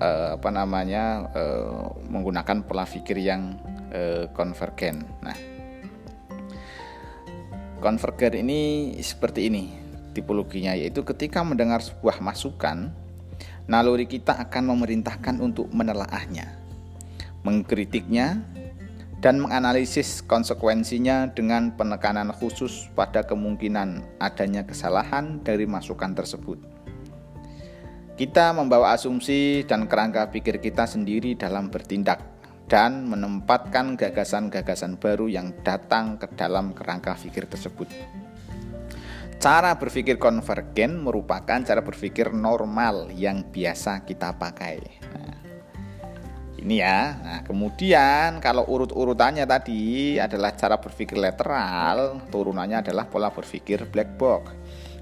uh, 0.00 0.38
apa 0.38 0.48
namanya 0.48 1.28
uh, 1.34 1.92
menggunakan 2.08 2.64
pola 2.64 2.86
pikir 2.88 3.20
yang 3.20 3.58
konvergen. 4.38 5.02
Nah, 5.18 5.34
konvergen 7.80 8.46
ini 8.46 8.94
seperti 9.00 9.48
ini 9.48 9.64
tipologinya 10.12 10.76
yaitu 10.76 11.02
ketika 11.02 11.40
mendengar 11.42 11.80
sebuah 11.80 12.20
masukan 12.22 12.92
naluri 13.66 14.06
kita 14.06 14.36
akan 14.36 14.76
memerintahkan 14.76 15.40
untuk 15.40 15.72
menelaahnya 15.74 16.60
mengkritiknya, 17.40 18.44
dan 19.20 19.36
menganalisis 19.36 20.24
konsekuensinya 20.24 21.28
dengan 21.36 21.76
penekanan 21.76 22.32
khusus 22.32 22.88
pada 22.96 23.20
kemungkinan 23.20 24.00
adanya 24.16 24.64
kesalahan 24.64 25.44
dari 25.44 25.68
masukan 25.68 26.16
tersebut. 26.16 26.56
Kita 28.16 28.52
membawa 28.56 28.96
asumsi 28.96 29.64
dan 29.64 29.88
kerangka 29.88 30.28
pikir 30.32 30.60
kita 30.60 30.88
sendiri 30.88 31.36
dalam 31.36 31.68
bertindak 31.72 32.20
dan 32.70 33.10
menempatkan 33.10 33.98
gagasan-gagasan 33.98 34.94
baru 35.02 35.26
yang 35.26 35.50
datang 35.66 36.22
ke 36.22 36.30
dalam 36.38 36.70
kerangka 36.70 37.18
pikir 37.18 37.50
tersebut. 37.50 37.90
Cara 39.42 39.74
berpikir 39.74 40.22
konvergen 40.22 41.02
merupakan 41.02 41.58
cara 41.66 41.82
berpikir 41.82 42.30
normal 42.30 43.10
yang 43.10 43.42
biasa 43.50 44.06
kita 44.06 44.38
pakai. 44.38 44.78
Nah, 45.10 45.40
ini 46.60 46.78
ya. 46.78 47.16
Nah, 47.18 47.40
kemudian 47.42 48.38
kalau 48.38 48.68
urut-urutannya 48.68 49.48
tadi 49.48 50.14
adalah 50.20 50.54
cara 50.54 50.76
berpikir 50.78 51.16
lateral, 51.16 52.22
turunannya 52.28 52.84
adalah 52.84 53.08
pola 53.08 53.32
berpikir 53.32 53.88
black 53.88 54.14
box. 54.20 54.54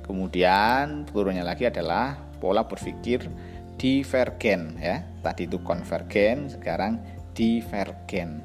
Kemudian 0.07 1.05
turunnya 1.05 1.45
lagi 1.45 1.69
adalah 1.69 2.17
pola 2.39 2.65
berpikir 2.65 3.27
divergen 3.75 4.79
ya. 4.79 5.03
Tadi 5.19 5.51
itu 5.51 5.59
konvergen, 5.67 6.47
sekarang 6.47 7.18
divergen. 7.39 8.43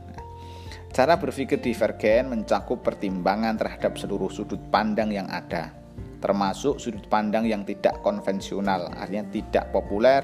cara 0.93 1.17
berpikir 1.17 1.57
divergen 1.57 2.29
mencakup 2.29 2.85
pertimbangan 2.85 3.57
terhadap 3.57 3.97
seluruh 3.97 4.29
sudut 4.29 4.62
pandang 4.69 5.09
yang 5.09 5.25
ada, 5.25 5.73
termasuk 6.21 6.77
sudut 6.77 7.09
pandang 7.09 7.50
yang 7.50 7.65
tidak 7.65 7.97
konvensional, 8.05 8.93
artinya 8.93 9.25
tidak 9.33 9.73
populer, 9.73 10.21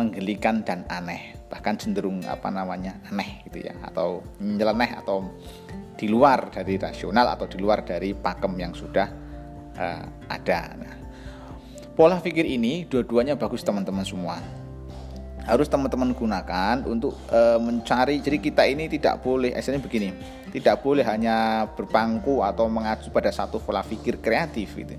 menggelikan 0.00 0.64
dan 0.64 0.88
aneh 0.88 1.36
bahkan 1.50 1.74
cenderung 1.74 2.22
apa 2.30 2.46
namanya 2.46 3.02
aneh 3.10 3.42
gitu 3.50 3.66
ya 3.66 3.74
atau 3.82 4.22
nyeleneh 4.38 4.94
atau 5.02 5.34
di 5.98 6.06
luar 6.06 6.48
dari 6.48 6.78
rasional 6.78 7.26
atau 7.34 7.50
di 7.50 7.58
luar 7.58 7.82
dari 7.82 8.14
pakem 8.14 8.54
yang 8.56 8.72
sudah 8.72 9.10
uh, 9.76 10.04
ada. 10.30 10.60
Nah, 10.78 10.96
pola 11.92 12.22
pikir 12.22 12.46
ini 12.46 12.86
dua-duanya 12.86 13.36
bagus 13.36 13.66
teman-teman 13.66 14.06
semua. 14.06 14.38
Harus 15.50 15.66
teman-teman 15.66 16.14
gunakan 16.14 16.86
untuk 16.86 17.18
uh, 17.34 17.58
mencari. 17.58 18.22
Jadi 18.22 18.38
kita 18.38 18.62
ini 18.70 18.86
tidak 18.86 19.18
boleh, 19.18 19.50
esnya 19.50 19.82
begini, 19.82 20.14
tidak 20.54 20.78
boleh 20.78 21.02
hanya 21.02 21.66
berpangku 21.74 22.46
atau 22.46 22.70
mengacu 22.70 23.10
pada 23.10 23.34
satu 23.34 23.58
pola 23.58 23.82
pikir 23.82 24.22
kreatif 24.22 24.78
gitu 24.78 24.94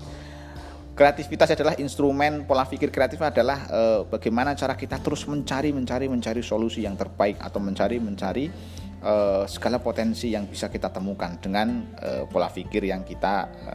kreativitas 0.92 1.56
adalah 1.56 1.74
instrumen 1.80 2.44
pola 2.44 2.68
pikir 2.68 2.92
kreatif 2.92 3.16
adalah 3.24 3.64
e, 3.68 3.80
bagaimana 4.12 4.52
cara 4.52 4.76
kita 4.76 5.00
terus 5.00 5.24
mencari 5.24 5.72
mencari 5.72 6.06
mencari 6.08 6.44
solusi 6.44 6.84
yang 6.84 7.00
terbaik 7.00 7.40
atau 7.40 7.58
mencari 7.64 7.96
mencari 7.96 8.44
e, 9.00 9.14
segala 9.48 9.80
potensi 9.80 10.36
yang 10.36 10.44
bisa 10.44 10.68
kita 10.68 10.92
temukan 10.92 11.40
dengan 11.40 11.96
e, 11.96 12.28
pola 12.28 12.52
pikir 12.52 12.92
yang 12.92 13.08
kita 13.08 13.34
e, 13.48 13.72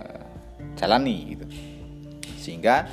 jalani 0.77 1.17
gitu 1.33 1.45
sehingga 2.37 2.85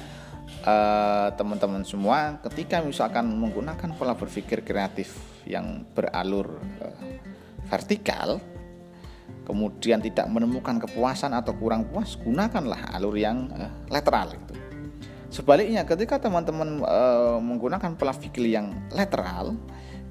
teman-teman 1.37 1.85
semua 1.85 2.41
ketika 2.41 2.81
misalkan 2.81 3.29
menggunakan 3.29 3.93
pola 4.01 4.17
berpikir 4.17 4.65
kreatif 4.65 5.13
yang 5.45 5.85
beralur 5.93 6.57
e, 6.81 6.89
vertikal 7.69 8.41
kemudian 9.45 10.01
tidak 10.01 10.27
menemukan 10.27 10.81
kepuasan 10.81 11.37
atau 11.37 11.53
kurang 11.55 11.87
puas, 11.93 12.17
gunakanlah 12.17 12.91
alur 12.97 13.15
yang 13.15 13.53
uh, 13.53 13.71
lateral 13.93 14.33
itu. 14.33 14.57
Sebaliknya, 15.29 15.85
ketika 15.85 16.17
teman-teman 16.17 16.81
uh, 16.83 17.39
menggunakan 17.39 17.95
pola 17.95 18.15
pikir 18.17 18.49
yang 18.49 18.73
lateral, 18.95 19.53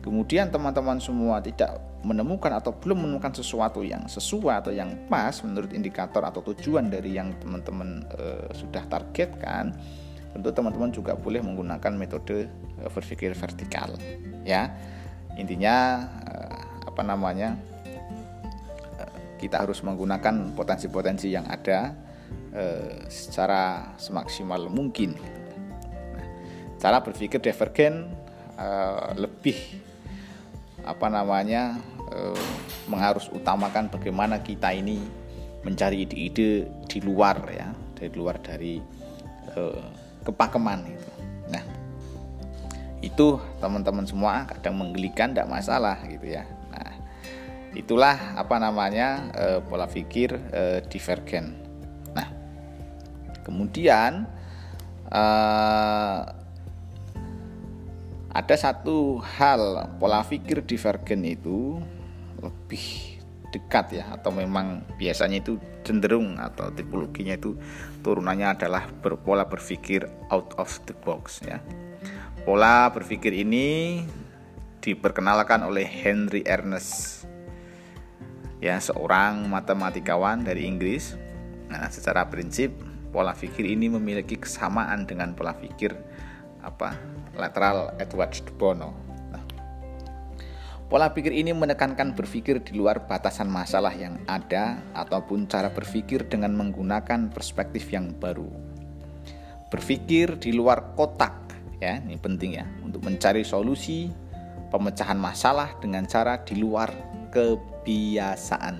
kemudian 0.05 0.53
teman-teman 0.53 1.01
semua 1.01 1.41
tidak 1.41 1.81
menemukan 2.03 2.59
atau 2.59 2.75
belum 2.75 3.07
menemukan 3.07 3.31
sesuatu 3.31 3.81
yang 3.81 4.03
sesuai 4.05 4.67
atau 4.67 4.71
yang 4.75 5.07
pas 5.07 5.31
menurut 5.47 5.71
indikator 5.71 6.19
atau 6.27 6.43
tujuan 6.51 6.91
dari 6.91 7.15
yang 7.15 7.31
teman-teman 7.39 8.03
uh, 8.13 8.51
sudah 8.51 8.83
targetkan, 8.91 9.73
tentu 10.33 10.49
teman-teman 10.49 10.89
juga 10.89 11.13
boleh 11.13 11.39
menggunakan 11.39 11.93
metode 11.93 12.49
uh, 12.81 12.89
berpikir 12.89 13.37
vertikal, 13.37 13.93
ya. 14.43 14.73
Intinya 15.37 16.05
uh, 16.27 16.89
apa 16.89 17.01
namanya? 17.05 17.57
kita 19.43 19.59
harus 19.59 19.83
menggunakan 19.83 20.55
potensi-potensi 20.55 21.27
yang 21.27 21.43
ada 21.51 21.91
eh, 22.55 23.03
secara 23.11 23.91
semaksimal 23.99 24.71
mungkin. 24.71 25.19
Nah, 26.15 26.27
cara 26.79 27.03
berpikir 27.03 27.43
divergen 27.43 28.07
eh, 28.55 29.09
lebih 29.19 29.59
apa 30.87 31.11
namanya 31.11 31.75
eh, 32.07 32.39
mengharus 32.87 33.27
utamakan 33.35 33.91
bagaimana 33.91 34.39
kita 34.39 34.71
ini 34.71 35.03
mencari 35.67 36.07
ide-ide 36.07 36.71
di 36.87 36.99
luar 37.03 37.43
ya, 37.51 37.67
dari 37.99 38.11
luar 38.15 38.39
dari 38.39 38.79
eh, 39.59 39.83
kepakeman 40.23 40.87
itu. 40.87 41.09
Nah, 41.51 41.63
itu 43.03 43.37
teman-teman 43.59 44.07
semua 44.07 44.47
kadang 44.47 44.79
menggelikan 44.79 45.35
tidak 45.35 45.51
masalah 45.51 45.99
gitu 46.07 46.39
ya 46.39 46.47
itulah 47.73 48.37
apa 48.37 48.61
namanya 48.61 49.33
e, 49.33 49.45
pola 49.65 49.89
pikir 49.89 50.37
e, 50.53 50.63
divergen. 50.87 51.57
Nah, 52.13 52.29
kemudian 53.41 54.29
e, 55.09 55.23
ada 58.33 58.55
satu 58.57 59.21
hal 59.21 59.89
pola 59.97 60.21
pikir 60.25 60.61
divergen 60.65 61.25
itu 61.25 61.81
lebih 62.41 63.17
dekat 63.53 64.01
ya 64.01 64.05
atau 64.17 64.33
memang 64.33 64.81
biasanya 64.97 65.41
itu 65.41 65.57
cenderung 65.83 66.39
atau 66.39 66.71
tipologinya 66.71 67.35
itu 67.35 67.59
turunannya 68.01 68.55
adalah 68.55 68.87
berpola 68.89 69.45
berpikir 69.45 70.07
out 70.31 70.55
of 70.55 70.71
the 70.89 70.95
box 71.03 71.43
ya. 71.43 71.59
Pola 72.43 72.91
berpikir 72.91 73.31
ini 73.31 74.03
diperkenalkan 74.83 75.63
oleh 75.63 75.87
Henry 75.87 76.43
Ernest 76.43 77.23
ya 78.59 78.79
seorang 78.79 79.47
matematikawan 79.47 80.43
dari 80.43 80.67
Inggris. 80.67 81.15
Nah, 81.71 81.87
secara 81.87 82.27
prinsip 82.27 82.71
pola 83.11 83.31
pikir 83.31 83.63
ini 83.67 83.87
memiliki 83.87 84.39
kesamaan 84.39 85.05
dengan 85.05 85.37
pola 85.37 85.55
pikir 85.55 85.93
apa 86.63 86.95
lateral 87.35 87.93
Edward 87.99 88.33
de 88.33 88.51
Bono 88.55 89.12
Pola 90.93 91.09
pikir 91.09 91.33
ini 91.33 91.49
menekankan 91.57 92.13
berpikir 92.13 92.61
di 92.61 92.77
luar 92.77 93.09
batasan 93.09 93.49
masalah 93.49 93.97
yang 93.97 94.21
ada 94.29 94.77
ataupun 94.93 95.49
cara 95.49 95.73
berpikir 95.73 96.29
dengan 96.29 96.53
menggunakan 96.53 97.33
perspektif 97.33 97.89
yang 97.89 98.13
baru. 98.13 98.45
Berpikir 99.73 100.37
di 100.37 100.53
luar 100.53 100.93
kotak, 100.93 101.33
ya, 101.81 101.97
ini 101.97 102.13
penting 102.21 102.61
ya, 102.61 102.69
untuk 102.85 103.01
mencari 103.01 103.41
solusi 103.41 104.13
pemecahan 104.69 105.17
masalah 105.17 105.73
dengan 105.81 106.05
cara 106.05 106.37
di 106.45 106.61
luar 106.61 106.93
kebiasaan. 107.33 108.75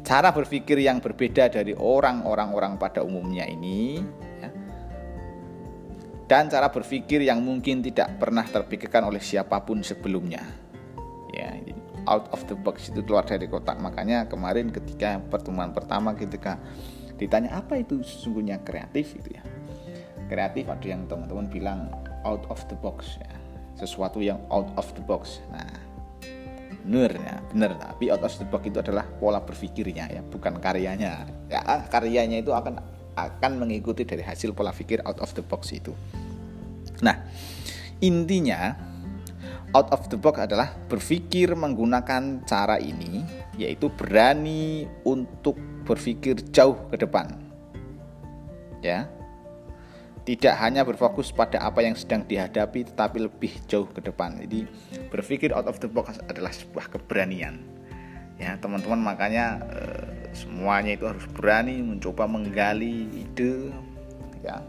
Cara 0.00 0.32
berpikir 0.32 0.80
yang 0.80 1.04
berbeda 1.04 1.52
dari 1.52 1.76
orang-orang-orang 1.76 2.80
pada 2.80 3.04
umumnya 3.04 3.44
ini 3.44 4.00
ya, 4.40 4.48
dan 6.32 6.48
cara 6.48 6.72
berpikir 6.72 7.28
yang 7.28 7.44
mungkin 7.44 7.84
tidak 7.84 8.16
pernah 8.16 8.48
terpikirkan 8.48 9.04
oleh 9.04 9.20
siapa 9.20 9.60
pun 9.68 9.84
sebelumnya 9.84 10.67
ya 11.38 11.54
out 12.10 12.26
of 12.32 12.42
the 12.48 12.56
box 12.56 12.88
itu 12.90 13.04
keluar 13.04 13.22
dari 13.22 13.46
kotak. 13.46 13.78
Makanya 13.78 14.26
kemarin 14.26 14.72
ketika 14.72 15.20
pertemuan 15.28 15.70
pertama 15.70 16.16
ketika 16.16 16.56
ditanya 17.20 17.60
apa 17.60 17.78
itu 17.78 18.00
sesungguhnya 18.00 18.64
kreatif? 18.64 19.14
itu 19.14 19.36
ya. 19.36 19.42
Kreatif 20.26 20.68
ada 20.68 20.86
yang 20.86 21.04
teman-teman 21.06 21.46
bilang 21.46 21.92
out 22.24 22.42
of 22.48 22.58
the 22.72 22.76
box 22.80 23.20
ya. 23.20 23.30
Sesuatu 23.78 24.18
yang 24.18 24.42
out 24.50 24.66
of 24.74 24.88
the 24.96 25.04
box. 25.04 25.44
Nah 25.52 25.86
benar 26.88 27.12
ya 27.20 27.36
benar 27.52 27.70
tapi 27.76 28.08
out 28.08 28.24
of 28.24 28.32
the 28.40 28.48
box 28.48 28.64
itu 28.64 28.80
adalah 28.80 29.04
pola 29.20 29.44
berpikirnya 29.44 30.08
ya 30.08 30.20
bukan 30.24 30.56
karyanya. 30.58 31.28
Ya 31.52 31.60
karyanya 31.92 32.40
itu 32.40 32.50
akan 32.56 32.80
akan 33.18 33.52
mengikuti 33.58 34.06
dari 34.06 34.24
hasil 34.24 34.54
pola 34.56 34.72
pikir 34.72 35.04
out 35.04 35.20
of 35.20 35.30
the 35.36 35.44
box 35.44 35.74
itu. 35.74 35.92
Nah 37.04 37.28
intinya 37.98 38.87
out 39.76 39.88
of 39.92 40.08
the 40.08 40.16
box 40.16 40.40
adalah 40.40 40.72
berpikir 40.88 41.52
menggunakan 41.52 42.44
cara 42.48 42.80
ini, 42.80 43.24
yaitu 43.60 43.92
berani 43.92 44.88
untuk 45.04 45.58
berpikir 45.84 46.40
jauh 46.52 46.76
ke 46.88 46.96
depan. 47.00 47.36
Ya. 48.80 49.10
Tidak 50.24 50.52
hanya 50.60 50.84
berfokus 50.84 51.32
pada 51.32 51.56
apa 51.64 51.80
yang 51.80 51.96
sedang 51.96 52.20
dihadapi 52.20 52.92
tetapi 52.92 53.16
lebih 53.32 53.52
jauh 53.64 53.88
ke 53.88 54.04
depan. 54.04 54.36
Jadi 54.44 54.68
berpikir 55.08 55.56
out 55.56 55.64
of 55.64 55.80
the 55.80 55.88
box 55.88 56.20
adalah 56.28 56.52
sebuah 56.52 56.92
keberanian. 56.92 57.64
Ya, 58.36 58.60
teman-teman 58.60 59.00
makanya 59.00 59.56
eh, 59.72 60.30
semuanya 60.36 60.94
itu 60.94 61.08
harus 61.08 61.24
berani 61.32 61.80
mencoba 61.80 62.28
menggali 62.28 63.08
ide 63.10 63.72
ya 64.44 64.62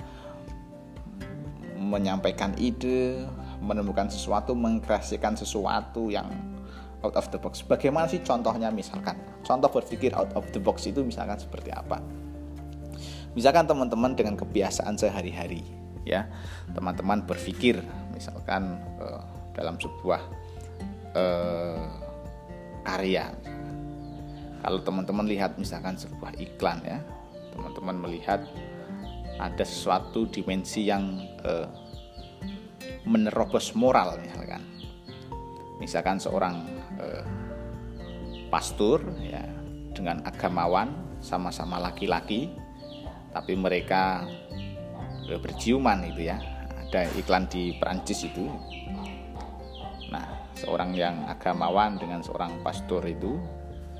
menyampaikan 1.79 2.51
ide, 2.59 3.23
menemukan 3.59 4.07
sesuatu, 4.07 4.55
mengkreasikan 4.55 5.35
sesuatu 5.35 6.07
yang 6.07 6.27
out 7.03 7.15
of 7.15 7.27
the 7.31 7.39
box. 7.39 7.63
Bagaimana 7.63 8.07
sih 8.07 8.23
contohnya 8.23 8.71
misalkan? 8.71 9.15
Contoh 9.43 9.71
berpikir 9.71 10.11
out 10.15 10.31
of 10.35 10.47
the 10.51 10.59
box 10.59 10.87
itu 10.87 11.03
misalkan 11.03 11.39
seperti 11.39 11.71
apa? 11.71 11.99
Misalkan 13.35 13.69
teman-teman 13.69 14.17
dengan 14.17 14.35
kebiasaan 14.35 14.99
sehari-hari 14.99 15.63
ya. 16.03 16.27
Teman-teman 16.73 17.23
berpikir 17.23 17.79
misalkan 18.11 18.79
uh, 18.99 19.23
dalam 19.55 19.79
sebuah 19.79 20.21
uh, 21.15 21.87
karya. 22.83 23.31
Kalau 24.59 24.83
teman-teman 24.83 25.23
lihat 25.23 25.55
misalkan 25.55 25.95
sebuah 25.95 26.35
iklan 26.35 26.83
ya, 26.83 26.99
teman-teman 27.55 27.95
melihat 27.95 28.43
ada 29.39 29.63
sesuatu 29.63 30.27
dimensi 30.27 30.83
yang 30.83 31.23
uh, 31.47 31.88
menerobos 33.07 33.75
moral 33.75 34.19
misalkan. 34.19 34.63
Misalkan 35.79 36.17
seorang 36.19 36.55
eh, 36.99 37.23
pastor 38.51 39.03
ya 39.23 39.43
dengan 39.95 40.23
agamawan 40.27 41.19
sama-sama 41.19 41.79
laki-laki 41.79 42.51
tapi 43.31 43.53
mereka 43.55 44.27
eh, 45.27 45.39
berciuman 45.39 46.03
itu 46.07 46.27
ya. 46.27 46.37
Ada 46.89 47.05
iklan 47.21 47.45
di 47.45 47.77
Perancis 47.77 48.25
itu. 48.25 48.49
Nah 50.09 50.25
seorang 50.57 50.91
yang 50.97 51.23
agamawan 51.29 52.01
dengan 52.01 52.25
seorang 52.25 52.59
pastor 52.65 53.05
itu 53.05 53.37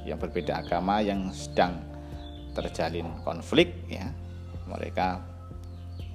yang 0.04 0.18
berbeda 0.18 0.66
agama 0.66 1.00
yang 1.06 1.30
sedang 1.30 1.78
terjalin 2.58 3.08
konflik 3.22 3.86
ya 3.86 4.10
mereka 4.66 5.22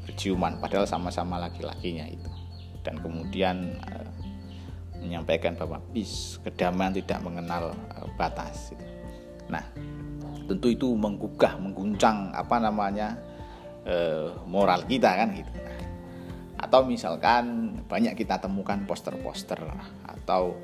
berciuman 0.05 0.59
padahal 0.61 0.85
sama-sama 0.85 1.41
laki-lakinya 1.41 2.05
itu 2.11 2.34
dan 2.85 3.01
kemudian 3.01 3.81
uh, 3.89 4.09
menyampaikan 5.01 5.57
bahwa 5.57 5.81
bis 5.93 6.39
kedamaian 6.45 6.93
tidak 6.93 7.19
mengenal 7.25 7.73
uh, 7.97 8.09
batas. 8.15 8.71
Gitu. 8.73 8.85
Nah, 9.49 9.65
tentu 10.47 10.71
itu 10.73 10.93
menggugah, 10.93 11.57
mengguncang 11.59 12.33
apa 12.37 12.57
namanya 12.61 13.17
uh, 13.89 14.45
moral 14.45 14.85
kita 14.85 15.11
kan 15.17 15.33
gitu. 15.33 15.53
Atau 16.61 16.87
misalkan 16.89 17.77
banyak 17.85 18.17
kita 18.17 18.41
temukan 18.41 18.81
poster-poster 18.89 19.61
atau 20.05 20.57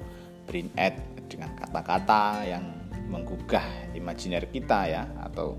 print 0.48 0.72
ad 0.80 0.96
dengan 1.28 1.52
kata-kata 1.56 2.48
yang 2.48 2.64
menggugah 3.10 3.92
imajiner 3.92 4.46
kita 4.48 4.86
ya 4.86 5.02
atau 5.18 5.58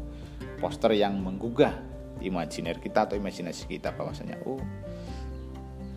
poster 0.58 0.96
yang 0.96 1.20
menggugah 1.20 1.76
imajiner 2.24 2.80
kita 2.80 3.10
atau 3.10 3.20
imajinasi 3.20 3.68
kita 3.68 3.92
bahwasanya 3.92 4.40
oh 4.48 4.62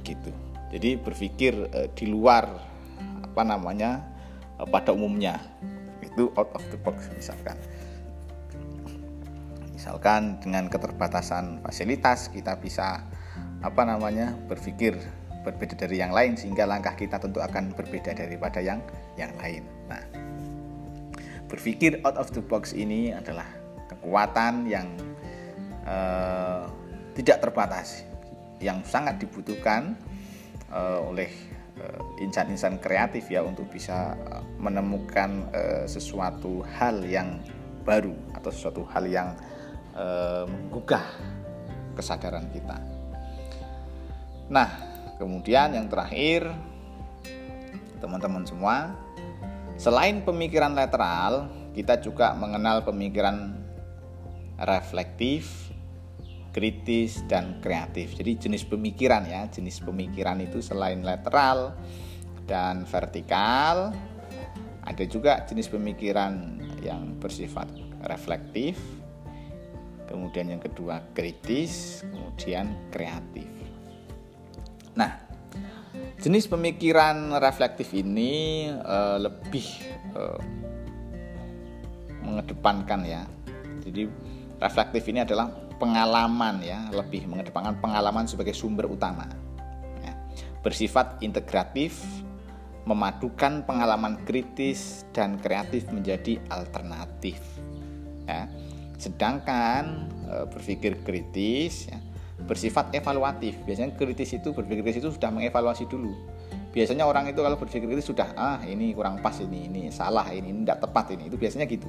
gitu 0.02 0.32
jadi 0.74 0.98
berpikir 0.98 1.54
uh, 1.70 1.86
di 1.94 2.10
luar 2.10 2.50
apa 3.22 3.42
namanya 3.46 4.02
uh, 4.58 4.66
pada 4.66 4.90
umumnya. 4.90 5.38
Itu 6.02 6.34
out 6.34 6.50
of 6.50 6.66
the 6.74 6.78
box 6.82 7.06
misalkan. 7.14 7.54
Misalkan 9.70 10.42
dengan 10.42 10.66
keterbatasan 10.66 11.62
fasilitas 11.62 12.26
kita 12.34 12.58
bisa 12.58 13.06
apa 13.62 13.82
namanya 13.86 14.34
berpikir 14.50 14.98
berbeda 15.46 15.78
dari 15.78 16.02
yang 16.02 16.10
lain 16.10 16.34
sehingga 16.34 16.66
langkah 16.66 16.98
kita 16.98 17.22
tentu 17.22 17.38
akan 17.38 17.70
berbeda 17.78 18.10
daripada 18.10 18.58
yang 18.58 18.82
yang 19.14 19.30
lain. 19.38 19.62
Nah 19.86 20.02
berpikir 21.46 22.02
out 22.02 22.18
of 22.18 22.34
the 22.34 22.42
box 22.42 22.74
ini 22.74 23.14
adalah 23.14 23.46
kekuatan 23.86 24.66
yang 24.66 24.90
uh, 25.86 26.66
tidak 27.14 27.46
terbatas 27.46 28.02
yang 28.58 28.82
sangat 28.82 29.22
dibutuhkan 29.22 29.94
uh, 30.72 31.00
oleh 31.04 31.28
insan 32.22 32.46
insan-insan 32.54 32.78
kreatif 32.78 33.26
ya 33.26 33.42
untuk 33.42 33.66
bisa 33.66 34.14
eh, 34.14 34.42
menemukan 34.62 35.50
uh, 35.50 35.84
sesuatu 35.90 36.62
hal 36.78 37.02
yang 37.02 37.42
baru 37.82 38.14
atau 38.32 38.50
sesuatu 38.54 38.86
hal 38.88 39.04
yang 39.10 39.34
uh, 39.92 40.46
menggugah 40.46 41.04
kesadaran 41.98 42.48
kita. 42.54 42.78
Nah, 44.48 44.68
kemudian 45.20 45.76
yang 45.76 45.90
terakhir 45.90 46.48
teman-teman 48.00 48.44
semua, 48.48 48.96
selain 49.76 50.24
pemikiran 50.24 50.72
lateral, 50.72 51.50
kita 51.76 52.00
juga 52.00 52.32
mengenal 52.32 52.86
pemikiran 52.86 53.52
reflektif 54.60 55.63
kritis 56.54 57.26
dan 57.26 57.58
kreatif. 57.58 58.14
Jadi 58.14 58.46
jenis 58.46 58.62
pemikiran 58.62 59.26
ya, 59.26 59.50
jenis 59.50 59.82
pemikiran 59.82 60.38
itu 60.38 60.62
selain 60.62 61.02
lateral 61.02 61.74
dan 62.46 62.86
vertikal, 62.86 63.90
ada 64.86 65.04
juga 65.10 65.42
jenis 65.42 65.66
pemikiran 65.66 66.62
yang 66.78 67.18
bersifat 67.18 67.66
reflektif. 68.06 68.78
Kemudian 70.06 70.54
yang 70.54 70.62
kedua 70.62 71.02
kritis, 71.10 72.04
kemudian 72.06 72.92
kreatif. 72.94 73.50
Nah, 74.94 75.10
jenis 76.22 76.46
pemikiran 76.46 77.34
reflektif 77.42 77.90
ini 77.96 78.68
uh, 78.70 79.18
lebih 79.18 79.66
uh, 80.14 80.38
mengedepankan 82.22 83.00
ya. 83.02 83.26
Jadi 83.82 84.06
reflektif 84.60 85.02
ini 85.10 85.24
adalah 85.24 85.63
pengalaman 85.76 86.62
ya 86.62 86.88
lebih 86.90 87.26
mengedepankan 87.26 87.78
pengalaman 87.78 88.24
sebagai 88.24 88.54
sumber 88.56 88.86
utama 88.88 89.28
ya. 90.02 90.12
bersifat 90.62 91.20
integratif 91.20 92.02
memadukan 92.84 93.64
pengalaman 93.64 94.20
kritis 94.28 95.08
dan 95.16 95.40
kreatif 95.40 95.88
menjadi 95.88 96.40
alternatif. 96.52 97.40
Ya. 98.28 98.48
Sedangkan 99.00 100.08
e, 100.28 100.34
berpikir 100.52 101.00
kritis 101.00 101.88
ya, 101.88 101.98
bersifat 102.44 102.92
evaluatif. 102.92 103.56
Biasanya 103.64 103.96
kritis 103.96 104.36
itu 104.36 104.52
berpikir 104.52 104.84
kritis 104.84 105.00
itu 105.00 105.10
sudah 105.16 105.32
mengevaluasi 105.32 105.88
dulu. 105.88 106.12
Biasanya 106.76 107.08
orang 107.08 107.30
itu 107.30 107.40
kalau 107.40 107.56
berpikir 107.56 107.88
kritis 107.88 108.06
sudah 108.06 108.36
ah 108.36 108.60
ini 108.68 108.92
kurang 108.92 109.18
pas 109.24 109.34
ini, 109.40 109.70
ini 109.70 109.88
salah 109.88 110.28
ini, 110.28 110.52
tidak 110.64 110.84
tepat 110.84 111.16
ini. 111.16 111.32
Itu 111.32 111.40
biasanya 111.40 111.64
gitu. 111.64 111.88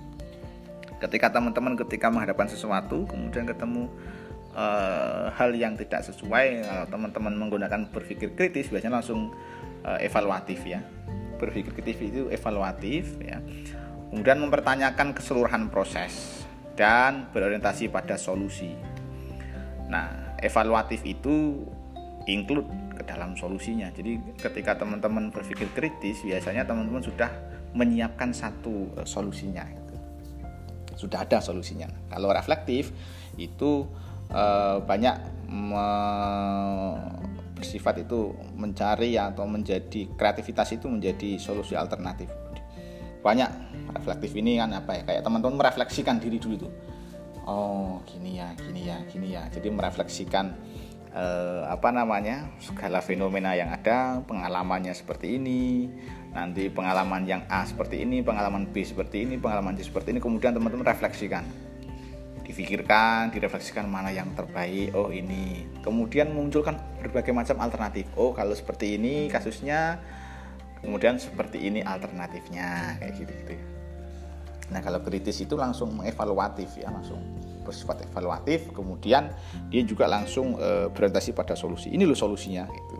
Ketika 1.05 1.29
teman-teman 1.29 1.77
ketika 1.77 2.09
menghadapkan 2.09 2.49
sesuatu 2.49 3.05
kemudian 3.05 3.45
ketemu 3.45 3.85
e, 4.57 4.65
hal 5.29 5.53
yang 5.53 5.77
tidak 5.77 6.01
sesuai, 6.01 6.65
teman-teman 6.89 7.37
menggunakan 7.37 7.93
berpikir 7.93 8.33
kritis 8.33 8.73
biasanya 8.73 8.99
langsung 8.99 9.29
uh, 9.85 9.99
evaluatif 10.01 10.65
ya. 10.65 10.81
Berpikir 11.37 11.71
kritis 11.77 11.97
itu 12.01 12.27
evaluatif 12.33 13.21
ya. 13.21 13.37
Kemudian 14.09 14.41
mempertanyakan 14.41 15.13
keseluruhan 15.13 15.69
proses 15.69 16.43
dan 16.73 17.29
berorientasi 17.31 17.93
pada 17.93 18.17
solusi. 18.17 18.73
Nah 19.87 20.35
evaluatif 20.41 21.05
itu 21.05 21.63
include 22.25 22.67
ke 22.97 23.03
dalam 23.05 23.37
solusinya. 23.37 23.91
Jadi 23.93 24.17
ketika 24.39 24.79
teman-teman 24.81 25.29
berpikir 25.29 25.69
kritis 25.75 26.23
biasanya 26.25 26.65
teman-teman 26.65 27.03
sudah 27.03 27.29
menyiapkan 27.75 28.31
satu 28.31 28.89
uh, 28.97 29.05
solusinya. 29.05 29.84
Sudah 30.95 31.23
ada 31.27 31.43
solusinya. 31.43 31.87
Kalau 32.09 32.31
reflektif 32.31 32.91
itu 33.35 33.87
uh, 34.31 34.79
banyak 34.81 35.15
bersifat 37.55 38.03
itu 38.03 38.35
mencari 38.57 39.15
atau 39.15 39.47
menjadi 39.47 40.09
kreativitas 40.17 40.75
itu 40.75 40.89
menjadi 40.91 41.39
solusi 41.39 41.77
alternatif. 41.77 42.27
Banyak 43.23 43.49
reflektif 43.95 44.35
ini 44.37 44.59
kan 44.59 44.73
apa 44.75 45.01
ya 45.01 45.03
kayak 45.07 45.21
teman-teman 45.25 45.57
merefleksikan 45.57 46.19
diri 46.19 46.37
dulu 46.37 46.67
tuh. 46.67 46.73
Oh 47.45 48.01
gini 48.09 48.41
ya 48.41 48.53
gini 48.57 48.89
ya 48.89 48.97
gini 49.07 49.27
ya. 49.33 49.45
Jadi 49.49 49.69
merefleksikan 49.71 50.45
eh, 51.15 51.63
apa 51.65 51.89
namanya 51.95 52.51
segala 52.59 52.99
fenomena 52.99 53.55
yang 53.55 53.71
ada 53.71 54.19
pengalamannya 54.25 54.93
seperti 54.93 55.39
ini 55.39 55.89
nanti 56.35 56.67
pengalaman 56.67 57.23
yang 57.23 57.47
A 57.47 57.63
seperti 57.63 58.03
ini 58.03 58.19
pengalaman 58.19 58.67
B 58.67 58.83
seperti 58.83 59.23
ini 59.23 59.39
pengalaman 59.39 59.79
C 59.79 59.87
seperti 59.87 60.11
ini 60.11 60.19
kemudian 60.19 60.51
teman-teman 60.51 60.83
refleksikan 60.83 61.47
difikirkan, 62.45 63.33
direfleksikan 63.33 63.89
mana 63.89 64.13
yang 64.13 64.31
terbaik. 64.37 64.93
Oh, 64.93 65.09
ini. 65.09 65.65
Kemudian 65.81 66.29
munculkan 66.29 66.77
berbagai 67.01 67.33
macam 67.33 67.57
alternatif. 67.59 68.05
Oh, 68.13 68.31
kalau 68.37 68.53
seperti 68.53 69.01
ini 69.01 69.27
kasusnya, 69.27 69.97
kemudian 70.85 71.17
seperti 71.17 71.65
ini 71.65 71.81
alternatifnya, 71.81 73.01
kayak 73.01 73.13
gitu-gitu. 73.17 73.57
Nah, 74.69 74.81
kalau 74.81 75.01
kritis 75.01 75.41
itu 75.41 75.57
langsung 75.57 75.93
mengevaluatif 75.97 76.77
ya, 76.77 76.93
langsung 76.93 77.21
bersifat 77.65 78.05
evaluatif, 78.05 78.69
kemudian 78.69 79.33
dia 79.73 79.81
juga 79.81 80.05
langsung 80.05 80.57
e, 80.61 80.89
berorientasi 80.93 81.33
pada 81.33 81.57
solusi. 81.57 81.89
Ini 81.89 82.05
loh 82.05 82.17
solusinya 82.17 82.65
gitu. 82.69 82.97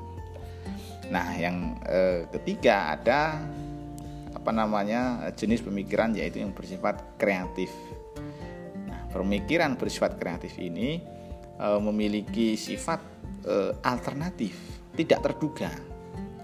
Nah, 1.10 1.38
yang 1.38 1.78
e, 1.86 2.26
ketiga 2.34 2.98
ada 2.98 3.38
apa 4.34 4.52
namanya 4.54 5.30
jenis 5.34 5.65
pemikiran 5.65 6.13
yaitu 6.13 6.41
yang 6.41 6.54
bersifat 6.54 7.18
kreatif 7.18 7.74
Pemikiran 9.15 9.80
bersifat 9.80 10.20
kreatif 10.20 10.60
ini 10.60 11.00
e, 11.56 11.68
memiliki 11.80 12.60
sifat 12.60 13.00
e, 13.48 13.72
alternatif, 13.88 14.60
tidak 15.00 15.24
terduga. 15.24 15.72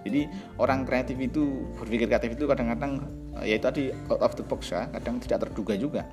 Jadi 0.08 0.32
orang 0.56 0.88
kreatif 0.88 1.20
itu 1.20 1.68
berpikir 1.76 2.08
kreatif 2.08 2.40
itu 2.40 2.48
kadang-kadang 2.48 3.12
e, 3.44 3.52
ya 3.52 3.60
tadi 3.60 3.92
out 4.08 4.24
of 4.24 4.40
the 4.40 4.46
box 4.48 4.72
ya, 4.72 4.88
kadang 4.88 5.20
tidak 5.20 5.44
terduga 5.44 5.76
juga. 5.76 6.08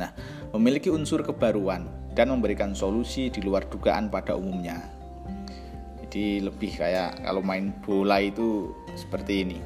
Nah, 0.00 0.08
memiliki 0.56 0.88
unsur 0.88 1.20
kebaruan 1.20 1.84
dan 2.16 2.32
memberikan 2.32 2.72
solusi 2.72 3.28
di 3.28 3.44
luar 3.44 3.68
dugaan 3.68 4.08
pada 4.08 4.40
umumnya. 4.40 4.97
Jadi 6.08 6.40
lebih 6.40 6.72
kayak 6.72 7.20
kalau 7.20 7.44
main 7.44 7.76
bola 7.84 8.16
itu 8.24 8.72
seperti 8.96 9.44
ini 9.44 9.58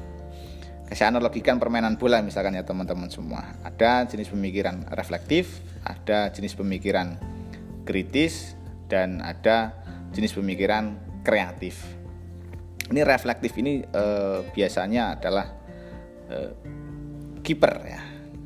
saya 0.93 1.09
analogikan 1.09 1.57
permainan 1.57 1.97
bola 1.97 2.21
misalkan 2.21 2.53
ya 2.53 2.61
teman-teman 2.61 3.09
semua. 3.09 3.57
Ada 3.65 4.05
jenis 4.05 4.29
pemikiran 4.29 4.85
reflektif, 4.93 5.63
ada 5.81 6.29
jenis 6.29 6.53
pemikiran 6.53 7.17
kritis, 7.87 8.53
dan 8.87 9.23
ada 9.25 9.73
jenis 10.13 10.37
pemikiran 10.37 10.93
kreatif. 11.25 11.81
Ini 12.93 13.01
reflektif 13.01 13.57
ini 13.57 13.81
eh, 13.81 14.39
biasanya 14.53 15.17
adalah 15.17 15.45
eh, 16.29 16.51
kiper 17.41 17.73
ya. 17.89 18.01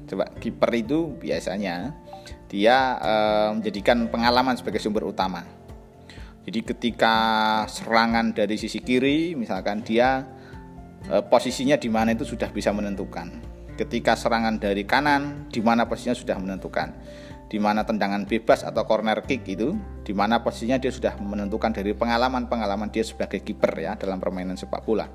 Coba 0.08 0.32
kiper 0.40 0.72
itu 0.72 1.20
biasanya 1.20 1.92
dia 2.48 2.96
eh, 2.96 3.50
menjadikan 3.60 4.08
pengalaman 4.08 4.56
sebagai 4.56 4.80
sumber 4.80 5.04
utama. 5.04 5.44
Jadi 6.48 6.64
ketika 6.64 7.16
serangan 7.68 8.32
dari 8.32 8.56
sisi 8.56 8.80
kiri, 8.80 9.36
misalkan 9.36 9.84
dia 9.84 10.24
Eh, 11.08 11.24
posisinya 11.24 11.80
di 11.80 11.88
mana 11.88 12.12
itu 12.12 12.28
sudah 12.28 12.52
bisa 12.52 12.76
menentukan. 12.76 13.32
Ketika 13.80 14.20
serangan 14.20 14.60
dari 14.60 14.84
kanan, 14.84 15.48
di 15.48 15.64
mana 15.64 15.88
posisinya 15.88 16.18
sudah 16.18 16.36
menentukan. 16.36 16.92
Di 17.48 17.64
mana 17.64 17.88
tendangan 17.88 18.28
bebas 18.28 18.68
atau 18.68 18.84
corner 18.84 19.24
kick 19.24 19.48
itu, 19.48 19.72
di 20.04 20.12
mana 20.12 20.44
posisinya 20.44 20.76
dia 20.76 20.92
sudah 20.92 21.16
menentukan 21.16 21.72
dari 21.72 21.96
pengalaman-pengalaman 21.96 22.92
dia 22.92 23.08
sebagai 23.08 23.40
kiper 23.40 23.72
ya 23.80 23.96
dalam 23.96 24.20
permainan 24.20 24.60
sepak 24.60 24.84
bola. 24.84 25.08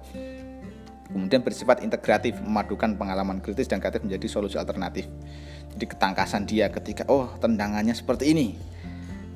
Kemudian 1.12 1.45
bersifat 1.45 1.85
integratif, 1.85 2.40
memadukan 2.40 2.97
pengalaman 2.97 3.45
kritis 3.45 3.68
dan 3.68 3.85
kreatif 3.85 4.01
menjadi 4.01 4.33
solusi 4.33 4.57
alternatif. 4.57 5.05
Jadi 5.77 5.85
ketangkasan 5.85 6.49
dia 6.49 6.73
ketika 6.73 7.05
oh 7.12 7.37
tendangannya 7.37 7.92
seperti 7.92 8.33
ini, 8.33 8.57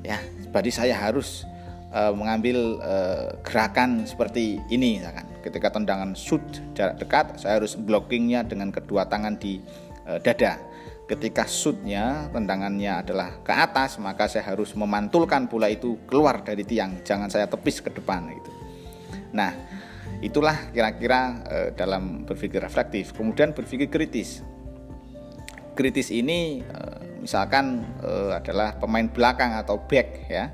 ya 0.01 0.17
berarti 0.49 0.73
saya 0.73 0.97
harus 0.97 1.45
uh, 1.91 2.13
mengambil 2.15 2.79
uh, 2.81 3.35
gerakan 3.43 4.03
seperti 4.07 4.59
ini, 4.71 4.99
misalkan. 4.99 5.37
Ketika 5.47 5.71
tendangan 5.79 6.11
shoot 6.11 6.43
jarak 6.75 6.99
dekat 6.99 7.39
saya 7.39 7.55
harus 7.55 7.79
blockingnya 7.79 8.43
dengan 8.43 8.67
kedua 8.67 9.07
tangan 9.07 9.39
di 9.39 9.63
e, 10.03 10.19
dada. 10.19 10.59
Ketika 11.07 11.47
shootnya 11.47 12.27
tendangannya 12.35 12.99
adalah 12.99 13.39
ke 13.47 13.55
atas 13.55 13.95
maka 13.95 14.27
saya 14.27 14.43
harus 14.43 14.75
memantulkan 14.75 15.47
bola 15.47 15.71
itu 15.71 16.03
keluar 16.03 16.43
dari 16.43 16.67
tiang. 16.67 16.99
Jangan 16.99 17.31
saya 17.31 17.47
tepis 17.47 17.79
ke 17.79 17.87
depan 17.95 18.27
gitu. 18.27 18.51
Nah 19.31 19.55
itulah 20.19 20.67
kira-kira 20.75 21.39
e, 21.47 21.57
dalam 21.79 22.27
berpikir 22.27 22.59
reflektif. 22.59 23.15
Kemudian 23.15 23.55
berpikir 23.55 23.87
kritis. 23.87 24.43
Kritis 25.79 26.11
ini 26.11 26.59
e, 26.59 26.79
misalkan 27.23 27.87
adalah 28.35 28.75
pemain 28.75 29.07
belakang 29.07 29.55
atau 29.55 29.79
back 29.79 30.27
ya 30.27 30.51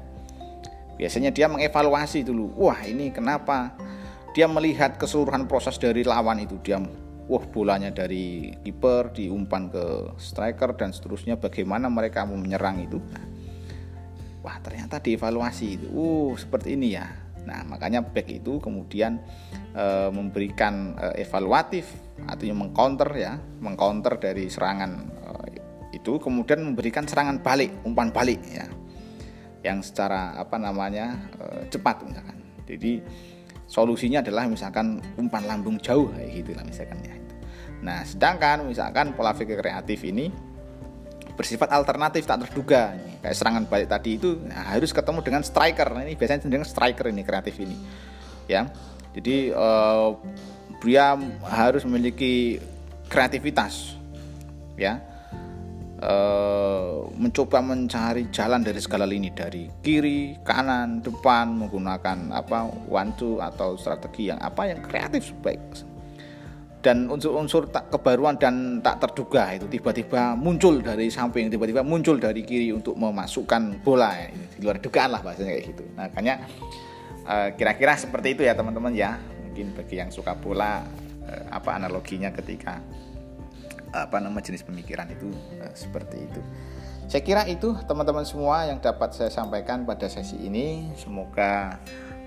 biasanya 0.97 1.33
dia 1.33 1.49
mengevaluasi 1.49 2.25
dulu 2.25 2.53
wah 2.57 2.79
ini 2.85 3.09
kenapa? 3.09 3.73
Dia 4.33 4.49
melihat 4.49 4.97
keseluruhan 4.97 5.45
proses 5.45 5.77
dari 5.77 6.01
lawan 6.01 6.41
itu. 6.41 6.57
Dia 6.65 6.81
wah 7.29 7.45
bolanya 7.47 7.93
dari 7.93 8.49
kiper 8.65 9.13
diumpan 9.13 9.69
ke 9.69 10.17
striker 10.17 10.73
dan 10.73 10.89
seterusnya 10.89 11.37
bagaimana 11.37 11.85
mereka 11.87 12.25
mau 12.25 12.35
menyerang 12.35 12.81
itu? 12.81 12.97
Wah 14.41 14.57
ternyata 14.59 14.97
dievaluasi 14.97 15.65
itu. 15.77 15.87
Uh 15.93 16.33
seperti 16.33 16.73
ini 16.73 16.97
ya. 16.97 17.05
Nah 17.45 17.61
makanya 17.67 18.01
back 18.01 18.27
itu 18.31 18.57
kemudian 18.57 19.21
e, 19.75 19.85
memberikan 20.09 20.95
e, 20.95 21.27
evaluatif 21.27 21.91
artinya 22.23 22.63
mengcounter 22.63 23.09
ya 23.19 23.35
mengcounter 23.59 24.15
dari 24.15 24.47
serangan 24.47 24.91
e, 25.11 25.29
itu 25.97 26.17
kemudian 26.21 26.63
memberikan 26.63 27.03
serangan 27.03 27.43
balik 27.43 27.83
umpan 27.83 28.13
balik 28.15 28.39
ya 28.47 28.65
yang 29.63 29.79
secara 29.79 30.35
apa 30.35 30.59
namanya 30.59 31.15
e, 31.39 31.71
cepat 31.71 32.03
misalkan. 32.03 32.37
Jadi 32.67 32.99
solusinya 33.65 34.19
adalah 34.19 34.45
misalkan 34.45 34.99
umpan 35.15 35.47
lambung 35.47 35.79
jauh 35.79 36.11
gitu 36.19 36.51
lah 36.53 36.67
misalkan 36.67 36.99
ya. 37.01 37.15
Nah, 37.83 38.03
sedangkan 38.03 38.67
misalkan 38.67 39.15
pola 39.15 39.31
pikir 39.35 39.59
kreatif 39.59 40.03
ini 40.03 40.31
bersifat 41.33 41.71
alternatif 41.71 42.27
tak 42.27 42.47
terduga. 42.47 42.95
Kayak 43.23 43.35
serangan 43.39 43.63
balik 43.67 43.87
tadi 43.87 44.19
itu 44.19 44.39
nah, 44.43 44.75
harus 44.75 44.91
ketemu 44.91 45.19
dengan 45.23 45.41
striker. 45.41 45.87
Nah, 45.95 46.03
ini 46.03 46.15
biasanya 46.19 46.47
dengan 46.47 46.67
striker 46.67 47.07
ini 47.07 47.23
kreatif 47.23 47.55
ini 47.59 47.75
ya. 48.51 48.67
Jadi 49.15 49.55
uh, 49.55 50.19
dia 50.83 51.15
harus 51.47 51.87
memiliki 51.87 52.59
kreativitas 53.07 53.95
ya 54.75 55.12
uh, 56.03 57.07
mencoba 57.15 57.63
mencari 57.63 58.27
jalan 58.29 58.61
dari 58.61 58.79
segala 58.83 59.07
lini 59.07 59.31
dari 59.31 59.71
kiri, 59.79 60.43
kanan, 60.43 60.99
depan 60.99 61.55
menggunakan 61.55 62.35
apa 62.35 62.67
two 63.15 63.39
atau 63.39 63.79
strategi 63.79 64.27
yang 64.29 64.39
apa 64.43 64.67
yang 64.67 64.83
kreatif 64.83 65.31
sebaik 65.31 65.63
dan 66.83 67.07
unsur-unsur 67.07 67.71
tak 67.71 67.87
kebaruan 67.87 68.35
dan 68.35 68.83
tak 68.83 68.99
terduga 68.99 69.55
itu 69.55 69.71
tiba-tiba 69.71 70.35
muncul 70.35 70.83
dari 70.83 71.07
samping 71.07 71.47
tiba-tiba 71.47 71.79
muncul 71.79 72.19
dari 72.19 72.43
kiri 72.43 72.75
untuk 72.75 72.99
memasukkan 72.99 73.79
bola. 73.79 74.11
Ya. 74.19 74.27
di 74.35 74.59
luar 74.59 74.83
dugaan 74.83 75.15
lah 75.15 75.23
bahasanya 75.23 75.55
kayak 75.55 75.65
gitu. 75.71 75.83
Nah, 75.95 76.11
makanya 76.11 76.43
uh, 77.23 77.49
kira-kira 77.55 77.95
seperti 77.95 78.35
itu 78.35 78.43
ya 78.43 78.51
teman-teman 78.51 78.91
ya. 78.91 79.15
Mungkin 79.47 79.79
bagi 79.79 79.95
yang 79.95 80.11
suka 80.11 80.35
bola 80.35 80.83
uh, 81.23 81.43
apa 81.55 81.79
analoginya 81.79 82.35
ketika 82.35 82.83
apa 83.93 84.17
nama 84.17 84.41
jenis 84.41 84.65
pemikiran 84.65 85.07
itu 85.13 85.29
uh, 85.61 85.73
seperti 85.77 86.25
itu. 86.25 86.41
Saya 87.07 87.21
kira 87.21 87.43
itu 87.45 87.77
teman-teman 87.85 88.25
semua 88.25 88.65
yang 88.65 88.81
dapat 88.81 89.13
saya 89.13 89.29
sampaikan 89.29 89.85
pada 89.85 90.09
sesi 90.09 90.39
ini. 90.39 90.89
Semoga 90.97 91.77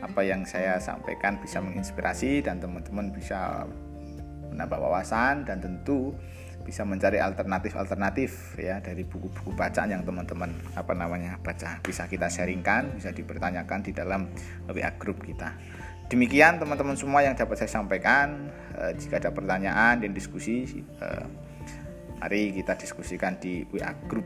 apa 0.04 0.20
yang 0.22 0.44
saya 0.46 0.78
sampaikan 0.78 1.40
bisa 1.42 1.58
menginspirasi 1.58 2.44
dan 2.44 2.60
teman-teman 2.60 3.10
bisa 3.10 3.64
menambah 4.52 4.78
wawasan 4.78 5.44
dan 5.44 5.58
tentu 5.58 6.14
bisa 6.66 6.82
mencari 6.82 7.22
alternatif-alternatif 7.22 8.58
ya 8.58 8.82
dari 8.82 9.06
buku-buku 9.06 9.54
bacaan 9.54 9.94
yang 9.94 10.02
teman-teman 10.02 10.50
apa 10.74 10.98
namanya 10.98 11.38
baca 11.38 11.78
bisa 11.78 12.10
kita 12.10 12.26
sharingkan 12.26 12.98
bisa 12.98 13.14
dipertanyakan 13.14 13.86
di 13.86 13.94
dalam 13.94 14.26
WA 14.66 14.90
group 14.98 15.22
kita 15.22 15.54
demikian 16.10 16.58
teman-teman 16.58 16.98
semua 16.98 17.22
yang 17.22 17.38
dapat 17.38 17.62
saya 17.62 17.70
sampaikan 17.70 18.50
e, 18.74 18.98
jika 18.98 19.22
ada 19.22 19.30
pertanyaan 19.30 20.02
dan 20.02 20.10
diskusi 20.10 20.82
e, 20.82 21.08
mari 22.20 22.52
kita 22.52 22.76
diskusikan 22.76 23.36
di 23.36 23.64
WA 23.68 23.92
group 24.08 24.24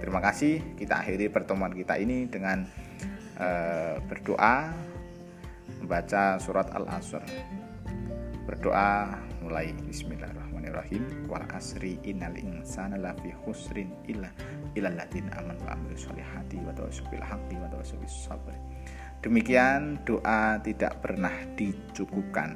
terima 0.00 0.22
kasih 0.24 0.76
kita 0.78 1.04
akhiri 1.04 1.28
pertemuan 1.28 1.72
kita 1.74 2.00
ini 2.00 2.24
dengan 2.30 2.64
e, 3.36 3.48
berdoa 4.08 4.72
membaca 5.84 6.40
surat 6.40 6.72
al-asr 6.72 7.20
berdoa 8.48 9.12
mulai 9.44 9.76
bismillahirrahmanirrahim 9.84 11.28
wal 11.28 11.44
asri 11.52 12.00
innal 12.08 12.32
insana 12.36 12.96
lafi 12.96 13.28
khusrin 13.44 13.92
illa 14.08 14.32
ilal 14.72 14.96
ladina 14.96 15.36
amanu 15.36 15.60
wa 15.68 15.76
amilus 15.76 16.08
solihati 16.08 16.56
wa 16.64 16.72
tawassaw 16.72 17.04
bil 17.12 17.24
haqqi 17.24 17.56
wa 17.60 17.68
tawassaw 17.68 17.98
bis 18.00 18.16
sabr. 18.24 18.54
Demikian 19.18 19.98
doa 20.06 20.62
tidak 20.62 21.02
pernah 21.02 21.34
dicukupkan. 21.58 22.54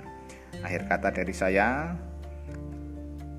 Akhir 0.62 0.86
kata 0.86 1.10
dari 1.10 1.34
saya 1.34 1.96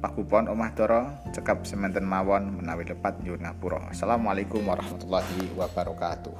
Pakupon 0.04 0.52
omah 0.52 0.76
doro 0.76 1.08
cekap 1.32 1.64
semanten 1.64 2.04
mawon 2.04 2.60
menawi 2.60 2.84
lepat 2.84 3.24
nyuwun 3.24 3.48
ngapura. 3.48 3.88
Assalamualaikum 3.88 4.60
warahmatullahi 4.68 5.56
wabarakatuh. 5.56 6.36